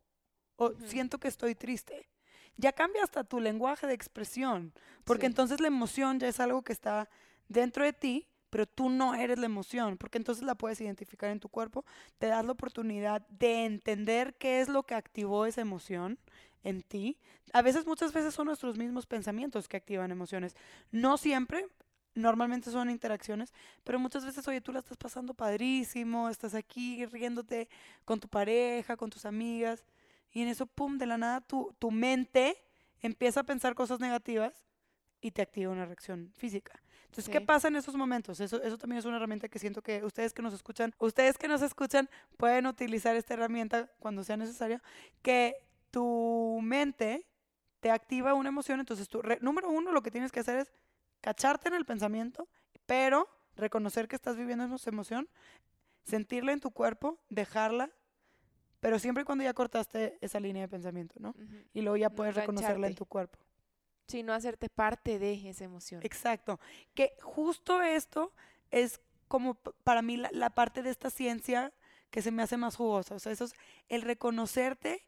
O 0.57 0.73
siento 0.87 1.19
que 1.19 1.29
estoy 1.29 1.55
triste. 1.55 2.09
Ya 2.57 2.73
cambia 2.73 3.03
hasta 3.03 3.25
tu 3.25 3.41
lenguaje 3.41 3.87
de 3.89 3.95
expresión, 3.95 4.73
porque 5.05 5.23
Sí. 5.23 5.27
entonces 5.27 5.61
la 5.61 5.67
emoción 5.67 6.21
ya 6.21 6.29
es 6.29 6.39
algo 6.39 6.63
que 6.63 6.73
está 6.73 7.11
dentro 7.55 7.85
de 7.85 7.93
ti, 7.95 8.29
pero 8.51 8.67
tú 8.67 8.89
no 8.89 9.15
eres 9.15 9.39
la 9.39 9.47
emoción, 9.47 9.97
porque 9.97 10.19
entonces 10.19 10.45
la 10.45 10.55
puedes 10.55 10.81
identificar 10.81 11.31
en 11.31 11.41
tu 11.41 11.49
cuerpo, 11.49 11.85
te 12.19 12.29
das 12.29 12.45
la 12.45 12.53
oportunidad 12.53 13.27
de 13.29 13.65
entender 13.65 14.37
qué 14.37 14.61
es 14.61 14.69
lo 14.69 14.85
que 14.85 14.95
activó 14.95 15.47
esa 15.47 15.61
emoción 15.61 16.19
en 16.63 16.83
ti. 16.83 17.19
A 17.53 17.63
veces, 17.63 17.85
muchas 17.85 18.13
veces 18.13 18.33
son 18.33 18.47
nuestros 18.47 18.79
mismos 18.79 19.07
pensamientos 19.07 19.67
que 19.67 19.77
activan 19.77 20.13
emociones. 20.13 20.55
No 20.93 21.17
siempre, 21.17 21.67
normalmente 22.15 22.71
son 22.71 22.91
interacciones, 22.91 23.53
pero 23.83 23.99
muchas 23.99 24.25
veces, 24.25 24.47
oye, 24.47 24.61
tú 24.61 24.73
la 24.73 24.79
estás 24.79 24.99
pasando 24.99 25.35
padrísimo, 25.35 26.29
estás 26.29 26.55
aquí 26.55 27.05
riéndote 27.07 27.69
con 28.05 28.21
tu 28.21 28.29
pareja, 28.29 28.97
con 28.97 29.11
tus 29.11 29.25
amigas, 29.25 29.85
y 30.31 30.43
en 30.43 30.49
eso, 30.49 30.67
pum, 30.67 30.99
de 30.99 31.07
la 31.07 31.19
nada 31.19 31.41
tu, 31.41 31.75
tu 31.81 31.91
mente 31.91 32.57
empieza 33.01 33.41
a 33.41 33.45
pensar 33.45 33.75
cosas 33.75 33.99
negativas 33.99 34.65
y 35.21 35.33
te 35.33 35.43
activa 35.43 35.73
una 35.73 35.87
reacción 35.87 36.33
física. 36.37 36.84
Entonces, 37.15 37.33
¿qué 37.33 37.41
pasa 37.47 37.69
en 37.69 37.77
esos 37.77 37.95
momentos? 37.95 38.41
Eso, 38.41 38.61
eso 38.63 38.77
también 38.77 38.99
es 38.99 39.05
una 39.05 39.17
herramienta 39.17 39.49
que 39.49 39.59
siento 39.61 39.83
que 39.83 40.05
ustedes 40.05 40.33
que 40.35 40.43
nos 40.43 40.53
escuchan, 40.53 40.93
ustedes 40.99 41.39
que 41.39 41.47
nos 41.47 41.63
escuchan 41.63 42.11
pueden 42.37 42.67
utilizar 42.67 43.15
esta 43.15 43.35
herramienta 43.35 43.89
cuando 44.01 44.25
sea 44.25 44.37
necesario, 44.37 44.81
que 45.23 45.55
tu 45.93 46.59
mente 46.63 47.25
te 47.81 47.91
activa 47.93 48.35
una 48.35 48.49
emoción. 48.49 48.81
Entonces, 48.81 49.09
re- 49.23 49.39
número 49.41 49.71
uno, 49.71 49.93
lo 49.93 50.03
que 50.03 50.11
tienes 50.11 50.33
que 50.33 50.41
hacer 50.41 50.59
es 50.59 50.73
cacharte 51.21 51.69
en 51.69 51.75
el 51.75 51.85
pensamiento, 51.85 52.49
pero 52.85 53.29
reconocer 53.55 54.09
que 54.09 54.17
estás 54.17 54.37
viviendo 54.37 54.65
esa 54.75 54.91
emoción, 54.91 55.29
sentirla 56.03 56.53
en 56.53 56.59
tu 56.61 56.71
cuerpo, 56.73 57.19
dejarla, 57.31 57.91
pero 58.81 58.99
siempre 58.99 59.23
y 59.23 59.25
cuando 59.25 59.45
ya 59.45 59.55
cortaste 59.55 60.19
esa 60.21 60.41
línea 60.41 60.63
de 60.63 60.69
pensamiento, 60.69 61.15
¿no? 61.21 61.35
Y 61.73 61.83
luego 61.83 61.97
ya 61.97 62.11
puedes 62.11 62.35
reconocerla 62.41 62.87
en 62.89 62.93
tu 62.97 63.07
cuerpo. 63.07 63.39
Sí, 64.07 64.23
no 64.23 64.33
hacerte 64.35 64.69
parte 64.69 65.19
de 65.19 65.49
esa 65.49 65.65
emoción. 65.65 66.01
Exacto. 66.05 66.61
Que 66.95 67.17
justo 67.23 67.83
esto 67.83 68.33
es 68.71 69.01
como 69.29 69.55
para 69.55 70.03
mí 70.03 70.17
la, 70.17 70.31
la 70.33 70.51
parte 70.51 70.83
de 70.83 70.91
esta 70.91 71.11
ciencia 71.11 71.73
que 72.11 72.23
se 72.23 72.31
me 72.31 72.43
hace 72.43 72.57
más 72.57 72.77
jugosa. 72.77 73.15
O 73.15 73.19
sea, 73.19 73.33
eso 73.33 73.45
es 73.45 73.55
el 73.89 74.03
reconocerte 74.03 75.05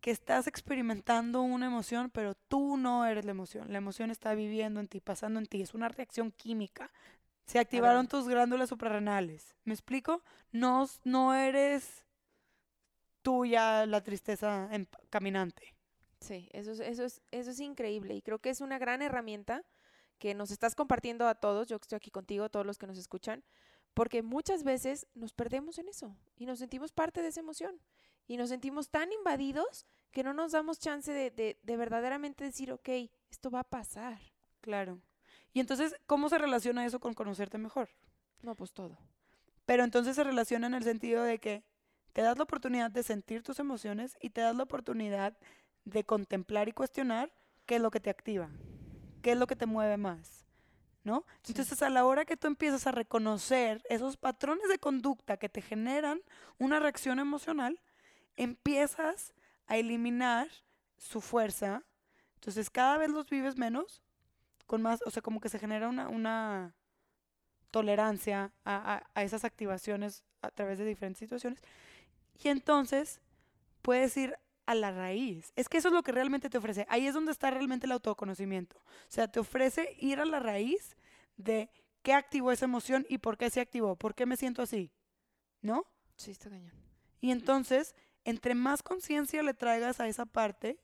que 0.00 0.10
estás 0.10 0.46
experimentando 0.46 1.42
una 1.42 1.66
emoción, 1.66 2.10
pero 2.10 2.34
tú 2.34 2.76
no 2.76 3.06
eres 3.06 3.24
la 3.24 3.30
emoción. 3.32 3.72
La 3.72 3.78
emoción 3.78 4.10
está 4.10 4.34
viviendo 4.34 4.80
en 4.80 4.88
ti, 4.88 5.00
pasando 5.00 5.40
en 5.40 5.46
ti. 5.46 5.62
Es 5.62 5.74
una 5.74 5.88
reacción 5.88 6.30
química. 6.30 6.92
Se 7.46 7.58
activaron 7.58 8.06
tus 8.08 8.28
glándulas 8.28 8.68
suprarrenales. 8.68 9.54
¿Me 9.64 9.74
explico? 9.74 10.22
No, 10.52 10.88
no 11.04 11.34
eres 11.34 12.04
tuya 13.22 13.86
la 13.86 14.02
tristeza 14.02 14.68
en- 14.70 14.88
caminante. 15.10 15.73
Sí, 16.24 16.48
eso 16.52 16.72
es, 16.72 16.80
eso 16.80 17.04
es, 17.04 17.20
eso 17.32 17.50
es 17.50 17.60
increíble 17.60 18.14
y 18.14 18.22
creo 18.22 18.38
que 18.38 18.48
es 18.48 18.62
una 18.62 18.78
gran 18.78 19.02
herramienta 19.02 19.62
que 20.18 20.32
nos 20.32 20.50
estás 20.50 20.74
compartiendo 20.74 21.28
a 21.28 21.34
todos, 21.34 21.68
yo 21.68 21.76
estoy 21.76 21.96
aquí 21.96 22.10
contigo, 22.10 22.48
todos 22.48 22.64
los 22.64 22.78
que 22.78 22.86
nos 22.86 22.96
escuchan, 22.96 23.44
porque 23.92 24.22
muchas 24.22 24.64
veces 24.64 25.06
nos 25.14 25.34
perdemos 25.34 25.76
en 25.76 25.88
eso 25.88 26.16
y 26.36 26.46
nos 26.46 26.60
sentimos 26.60 26.92
parte 26.92 27.20
de 27.20 27.28
esa 27.28 27.40
emoción 27.40 27.78
y 28.26 28.38
nos 28.38 28.48
sentimos 28.48 28.88
tan 28.88 29.12
invadidos 29.12 29.84
que 30.12 30.22
no 30.22 30.32
nos 30.32 30.52
damos 30.52 30.78
chance 30.78 31.12
de, 31.12 31.30
de, 31.30 31.58
de 31.62 31.76
verdaderamente 31.76 32.42
decir, 32.42 32.72
ok, 32.72 32.88
esto 33.30 33.50
va 33.50 33.60
a 33.60 33.64
pasar. 33.64 34.18
Claro. 34.62 35.02
Y 35.52 35.60
entonces, 35.60 35.94
¿cómo 36.06 36.30
se 36.30 36.38
relaciona 36.38 36.86
eso 36.86 37.00
con 37.00 37.12
conocerte 37.12 37.58
mejor? 37.58 37.90
No, 38.40 38.54
pues 38.54 38.72
todo. 38.72 38.96
Pero 39.66 39.84
entonces 39.84 40.16
se 40.16 40.24
relaciona 40.24 40.68
en 40.68 40.74
el 40.74 40.84
sentido 40.84 41.22
de 41.22 41.38
que 41.38 41.64
te 42.14 42.22
das 42.22 42.38
la 42.38 42.44
oportunidad 42.44 42.90
de 42.90 43.02
sentir 43.02 43.42
tus 43.42 43.58
emociones 43.58 44.16
y 44.22 44.30
te 44.30 44.40
das 44.40 44.56
la 44.56 44.62
oportunidad 44.62 45.36
de 45.84 46.04
contemplar 46.04 46.68
y 46.68 46.72
cuestionar 46.72 47.32
qué 47.66 47.76
es 47.76 47.80
lo 47.82 47.90
que 47.90 48.00
te 48.00 48.10
activa, 48.10 48.50
qué 49.22 49.32
es 49.32 49.38
lo 49.38 49.46
que 49.46 49.56
te 49.56 49.66
mueve 49.66 49.96
más, 49.96 50.46
¿no? 51.04 51.24
Sí. 51.42 51.52
Entonces 51.52 51.82
a 51.82 51.90
la 51.90 52.04
hora 52.06 52.24
que 52.24 52.36
tú 52.36 52.46
empiezas 52.46 52.86
a 52.86 52.92
reconocer 52.92 53.82
esos 53.88 54.16
patrones 54.16 54.68
de 54.68 54.78
conducta 54.78 55.36
que 55.36 55.48
te 55.48 55.62
generan 55.62 56.20
una 56.58 56.80
reacción 56.80 57.18
emocional, 57.18 57.80
empiezas 58.36 59.34
a 59.66 59.76
eliminar 59.76 60.48
su 60.98 61.20
fuerza. 61.20 61.82
Entonces 62.36 62.70
cada 62.70 62.98
vez 62.98 63.10
los 63.10 63.28
vives 63.30 63.56
menos, 63.56 64.02
con 64.66 64.82
más, 64.82 65.00
o 65.06 65.10
sea, 65.10 65.22
como 65.22 65.40
que 65.40 65.48
se 65.48 65.58
genera 65.58 65.88
una, 65.88 66.08
una 66.08 66.74
tolerancia 67.70 68.52
a, 68.64 68.94
a- 68.96 69.10
a 69.14 69.22
esas 69.22 69.44
activaciones 69.44 70.24
a 70.42 70.50
través 70.50 70.78
de 70.78 70.84
diferentes 70.84 71.18
situaciones. 71.20 71.60
Y 72.42 72.48
entonces 72.48 73.20
puedes 73.82 74.16
ir 74.16 74.38
a 74.66 74.74
la 74.74 74.90
raíz. 74.90 75.52
Es 75.56 75.68
que 75.68 75.78
eso 75.78 75.88
es 75.88 75.94
lo 75.94 76.02
que 76.02 76.12
realmente 76.12 76.50
te 76.50 76.58
ofrece. 76.58 76.86
Ahí 76.88 77.06
es 77.06 77.14
donde 77.14 77.32
está 77.32 77.50
realmente 77.50 77.86
el 77.86 77.92
autoconocimiento. 77.92 78.76
O 78.78 79.10
sea, 79.10 79.28
te 79.28 79.40
ofrece 79.40 79.96
ir 79.98 80.20
a 80.20 80.24
la 80.24 80.40
raíz 80.40 80.96
de 81.36 81.70
qué 82.02 82.12
activó 82.12 82.52
esa 82.52 82.66
emoción 82.66 83.06
y 83.08 83.18
por 83.18 83.36
qué 83.36 83.50
se 83.50 83.60
activó, 83.60 83.96
por 83.96 84.14
qué 84.14 84.26
me 84.26 84.36
siento 84.36 84.62
así, 84.62 84.92
¿no? 85.62 85.86
Sí, 86.16 86.30
está 86.30 86.50
cañón. 86.50 86.72
Y 87.20 87.30
entonces, 87.30 87.94
entre 88.24 88.54
más 88.54 88.82
conciencia 88.82 89.42
le 89.42 89.54
traigas 89.54 90.00
a 90.00 90.08
esa 90.08 90.26
parte, 90.26 90.78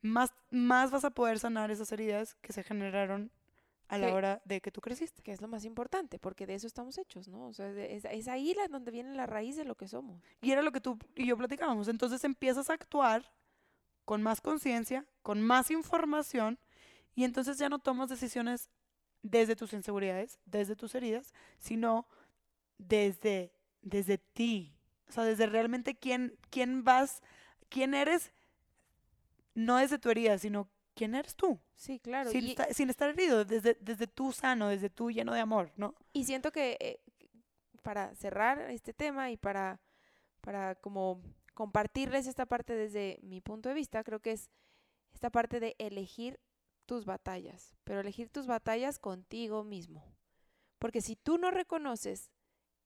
más, 0.00 0.32
más 0.50 0.90
vas 0.90 1.04
a 1.04 1.10
poder 1.10 1.38
sanar 1.38 1.70
esas 1.70 1.92
heridas 1.92 2.34
que 2.40 2.52
se 2.52 2.62
generaron 2.62 3.30
a 3.92 3.98
la 3.98 4.14
hora 4.14 4.40
de 4.46 4.60
que 4.62 4.72
tú 4.72 4.80
creciste. 4.80 5.22
Que 5.22 5.32
es 5.32 5.42
lo 5.42 5.48
más 5.48 5.64
importante, 5.64 6.18
porque 6.18 6.46
de 6.46 6.54
eso 6.54 6.66
estamos 6.66 6.96
hechos, 6.96 7.28
¿no? 7.28 7.46
O 7.48 7.52
sea, 7.52 7.68
es, 7.70 8.06
es 8.06 8.28
ahí 8.28 8.54
la, 8.54 8.66
donde 8.68 8.90
viene 8.90 9.14
la 9.14 9.26
raíz 9.26 9.56
de 9.56 9.64
lo 9.64 9.74
que 9.74 9.86
somos. 9.86 10.22
Y 10.40 10.50
era 10.50 10.62
lo 10.62 10.72
que 10.72 10.80
tú 10.80 10.98
y 11.14 11.26
yo 11.26 11.36
platicábamos. 11.36 11.88
Entonces 11.88 12.24
empiezas 12.24 12.70
a 12.70 12.74
actuar 12.74 13.30
con 14.06 14.22
más 14.22 14.40
conciencia, 14.40 15.06
con 15.22 15.42
más 15.42 15.70
información, 15.70 16.58
y 17.14 17.24
entonces 17.24 17.58
ya 17.58 17.68
no 17.68 17.78
tomas 17.78 18.08
decisiones 18.08 18.70
desde 19.22 19.56
tus 19.56 19.74
inseguridades, 19.74 20.40
desde 20.46 20.74
tus 20.74 20.94
heridas, 20.94 21.34
sino 21.58 22.06
desde, 22.78 23.52
desde 23.82 24.16
ti. 24.16 24.74
O 25.08 25.12
sea, 25.12 25.24
desde 25.24 25.46
realmente 25.46 25.94
quién, 25.94 26.38
quién 26.48 26.82
vas, 26.82 27.22
quién 27.68 27.92
eres, 27.92 28.32
no 29.54 29.76
desde 29.76 29.98
tu 29.98 30.08
herida, 30.08 30.38
sino 30.38 30.70
quién 30.94 31.14
eres 31.14 31.34
tú. 31.34 31.58
Sí, 31.74 31.98
claro. 32.00 32.30
sin, 32.30 32.44
y- 32.44 32.50
esta- 32.50 32.72
sin 32.72 32.90
estar 32.90 33.08
herido, 33.10 33.44
desde, 33.44 33.76
desde 33.80 34.06
tú 34.06 34.32
sano, 34.32 34.68
desde 34.68 34.90
tú 34.90 35.10
lleno 35.10 35.32
de 35.34 35.40
amor, 35.40 35.72
¿no? 35.76 35.94
Y 36.12 36.24
siento 36.24 36.52
que 36.52 36.76
eh, 36.80 37.00
para 37.82 38.14
cerrar 38.14 38.70
este 38.70 38.92
tema 38.92 39.30
y 39.30 39.36
para, 39.36 39.80
para 40.40 40.74
como 40.76 41.20
compartirles 41.54 42.26
esta 42.26 42.46
parte 42.46 42.74
desde 42.74 43.18
mi 43.22 43.40
punto 43.40 43.68
de 43.68 43.74
vista, 43.74 44.02
creo 44.04 44.20
que 44.20 44.32
es 44.32 44.50
esta 45.12 45.30
parte 45.30 45.60
de 45.60 45.74
elegir 45.78 46.40
tus 46.86 47.04
batallas, 47.04 47.74
pero 47.84 48.00
elegir 48.00 48.28
tus 48.30 48.46
batallas 48.46 48.98
contigo 48.98 49.62
mismo. 49.64 50.04
Porque 50.78 51.00
si 51.00 51.16
tú 51.16 51.38
no 51.38 51.50
reconoces 51.50 52.30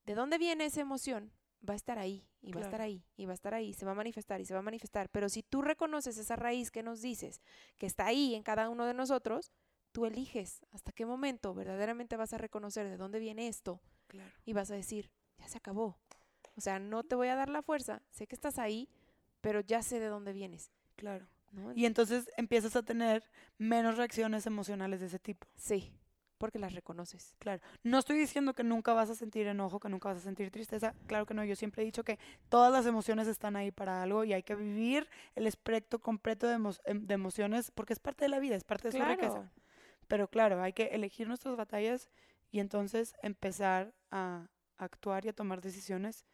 de 0.05 0.13
dónde 0.15 0.37
viene 0.37 0.65
esa 0.65 0.81
emoción, 0.81 1.31
va 1.67 1.73
a 1.73 1.75
estar 1.75 1.97
ahí, 1.99 2.27
y 2.41 2.51
va 2.53 2.61
a 2.61 2.63
estar 2.63 2.81
ahí, 2.81 3.03
y 3.15 3.25
va 3.25 3.31
a 3.31 3.35
estar 3.35 3.53
ahí, 3.53 3.73
se 3.73 3.85
va 3.85 3.91
a 3.91 3.95
manifestar 3.95 4.39
y 4.41 4.45
se 4.45 4.53
va 4.53 4.59
a 4.59 4.63
manifestar. 4.63 5.09
Pero 5.09 5.29
si 5.29 5.43
tú 5.43 5.61
reconoces 5.61 6.17
esa 6.17 6.35
raíz 6.35 6.71
que 6.71 6.83
nos 6.83 7.01
dices, 7.01 7.41
que 7.77 7.85
está 7.85 8.05
ahí 8.05 8.35
en 8.35 8.43
cada 8.43 8.69
uno 8.69 8.85
de 8.85 8.93
nosotros, 8.93 9.51
tú 9.91 10.05
eliges 10.05 10.61
hasta 10.71 10.91
qué 10.91 11.05
momento 11.05 11.53
verdaderamente 11.53 12.15
vas 12.17 12.33
a 12.33 12.37
reconocer 12.37 12.87
de 12.87 12.97
dónde 12.97 13.19
viene 13.19 13.47
esto 13.47 13.81
Claro. 14.07 14.29
y 14.45 14.53
vas 14.53 14.69
a 14.71 14.75
decir, 14.75 15.11
ya 15.39 15.47
se 15.47 15.57
acabó. 15.57 15.97
O 16.55 16.61
sea, 16.61 16.79
no 16.79 17.03
te 17.03 17.15
voy 17.15 17.27
a 17.29 17.35
dar 17.35 17.49
la 17.49 17.61
fuerza, 17.61 18.01
sé 18.11 18.27
que 18.27 18.35
estás 18.35 18.57
ahí, 18.59 18.89
pero 19.41 19.61
ya 19.61 19.81
sé 19.83 19.99
de 19.99 20.07
dónde 20.07 20.33
vienes. 20.33 20.71
Claro. 20.95 21.27
¿no? 21.51 21.73
Y 21.73 21.85
entonces 21.85 22.29
empiezas 22.37 22.75
a 22.75 22.83
tener 22.83 23.23
menos 23.57 23.97
reacciones 23.97 24.45
emocionales 24.45 24.99
de 24.99 25.05
ese 25.07 25.19
tipo. 25.19 25.47
Sí, 25.55 25.93
porque 26.37 26.59
las 26.59 26.73
reconoces. 26.73 27.35
Claro. 27.39 27.61
No 27.83 27.99
estoy 27.99 28.17
diciendo 28.17 28.53
que 28.53 28.63
nunca 28.63 28.93
vas 28.93 29.09
a 29.09 29.15
sentir 29.15 29.47
enojo, 29.47 29.79
que 29.79 29.89
nunca 29.89 30.09
vas 30.09 30.17
a 30.19 30.21
sentir 30.21 30.51
tristeza. 30.51 30.93
Claro 31.07 31.25
que 31.25 31.33
no. 31.33 31.43
Yo 31.43 31.55
siempre 31.55 31.81
he 31.81 31.85
dicho 31.85 32.03
que 32.03 32.19
todas 32.49 32.71
las 32.71 32.85
emociones 32.85 33.27
están 33.27 33.55
ahí 33.55 33.71
para 33.71 34.03
algo 34.03 34.23
y 34.23 34.33
hay 34.33 34.43
que 34.43 34.55
vivir 34.55 35.07
el 35.35 35.47
espectro 35.47 35.99
completo 35.99 36.47
de, 36.47 36.55
emo- 36.57 36.79
em- 36.85 37.05
de 37.05 37.13
emociones 37.13 37.71
porque 37.71 37.93
es 37.93 37.99
parte 37.99 38.25
de 38.25 38.29
la 38.29 38.39
vida, 38.39 38.55
es 38.55 38.63
parte 38.63 38.89
de 38.89 38.97
su 38.97 39.03
riqueza. 39.03 39.31
Claro. 39.33 39.49
Pero 40.07 40.27
claro, 40.29 40.61
hay 40.61 40.73
que 40.73 40.85
elegir 40.93 41.27
nuestras 41.27 41.55
batallas 41.57 42.09
y 42.51 42.59
entonces 42.59 43.13
empezar 43.21 43.93
a 44.11 44.47
actuar 44.77 45.25
y 45.25 45.29
a 45.29 45.33
tomar 45.33 45.59
decisiones 45.61 46.25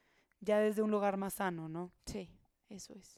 ya 0.42 0.60
desde 0.60 0.82
un 0.82 0.92
lugar 0.92 1.18
más 1.18 1.36
sano, 1.36 1.70
¿no? 1.70 1.92
Sí, 2.06 2.30
eso 2.70 2.94
es. 2.94 3.18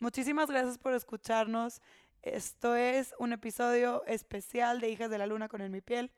Muchísimas 0.00 0.50
gracias 0.50 0.76
por 0.78 0.92
escucharnos. 0.94 1.80
Esto 2.24 2.74
es 2.74 3.14
un 3.18 3.34
episodio 3.34 4.02
especial 4.06 4.80
de 4.80 4.88
Hijas 4.88 5.10
de 5.10 5.18
la 5.18 5.26
Luna 5.26 5.48
con 5.48 5.60
En 5.60 5.70
Mi 5.70 5.82
Piel. 5.82 6.10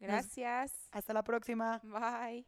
Gracias. 0.00 0.72
Hasta 0.90 1.12
la 1.12 1.22
próxima. 1.22 1.80
Bye. 1.84 2.44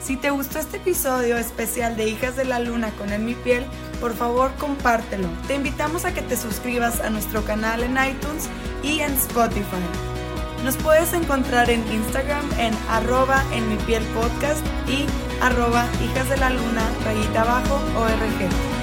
Si 0.00 0.16
te 0.16 0.30
gustó 0.30 0.58
este 0.58 0.78
episodio 0.78 1.36
especial 1.36 1.94
de 1.94 2.08
Hijas 2.08 2.36
de 2.36 2.46
la 2.46 2.58
Luna 2.58 2.90
con 2.92 3.12
En 3.12 3.26
Mi 3.26 3.34
Piel, 3.34 3.66
por 4.00 4.14
favor 4.14 4.50
compártelo. 4.54 5.28
Te 5.46 5.56
invitamos 5.56 6.06
a 6.06 6.14
que 6.14 6.22
te 6.22 6.38
suscribas 6.38 7.00
a 7.00 7.10
nuestro 7.10 7.44
canal 7.44 7.82
en 7.82 7.98
iTunes 8.02 8.48
y 8.82 9.00
en 9.00 9.12
Spotify. 9.12 9.84
Nos 10.64 10.78
puedes 10.78 11.12
encontrar 11.12 11.68
en 11.68 11.86
Instagram 11.92 12.50
en 12.58 12.72
arroba 12.88 13.44
en 13.52 13.68
mi 13.68 13.76
piel 13.84 14.02
podcast 14.14 14.64
y 14.88 15.04
arroba 15.42 15.84
hijas 16.02 16.30
de 16.30 16.38
la 16.38 16.48
luna 16.48 16.90
rayita 17.04 17.42
abajo 17.42 17.74
org. 17.98 18.75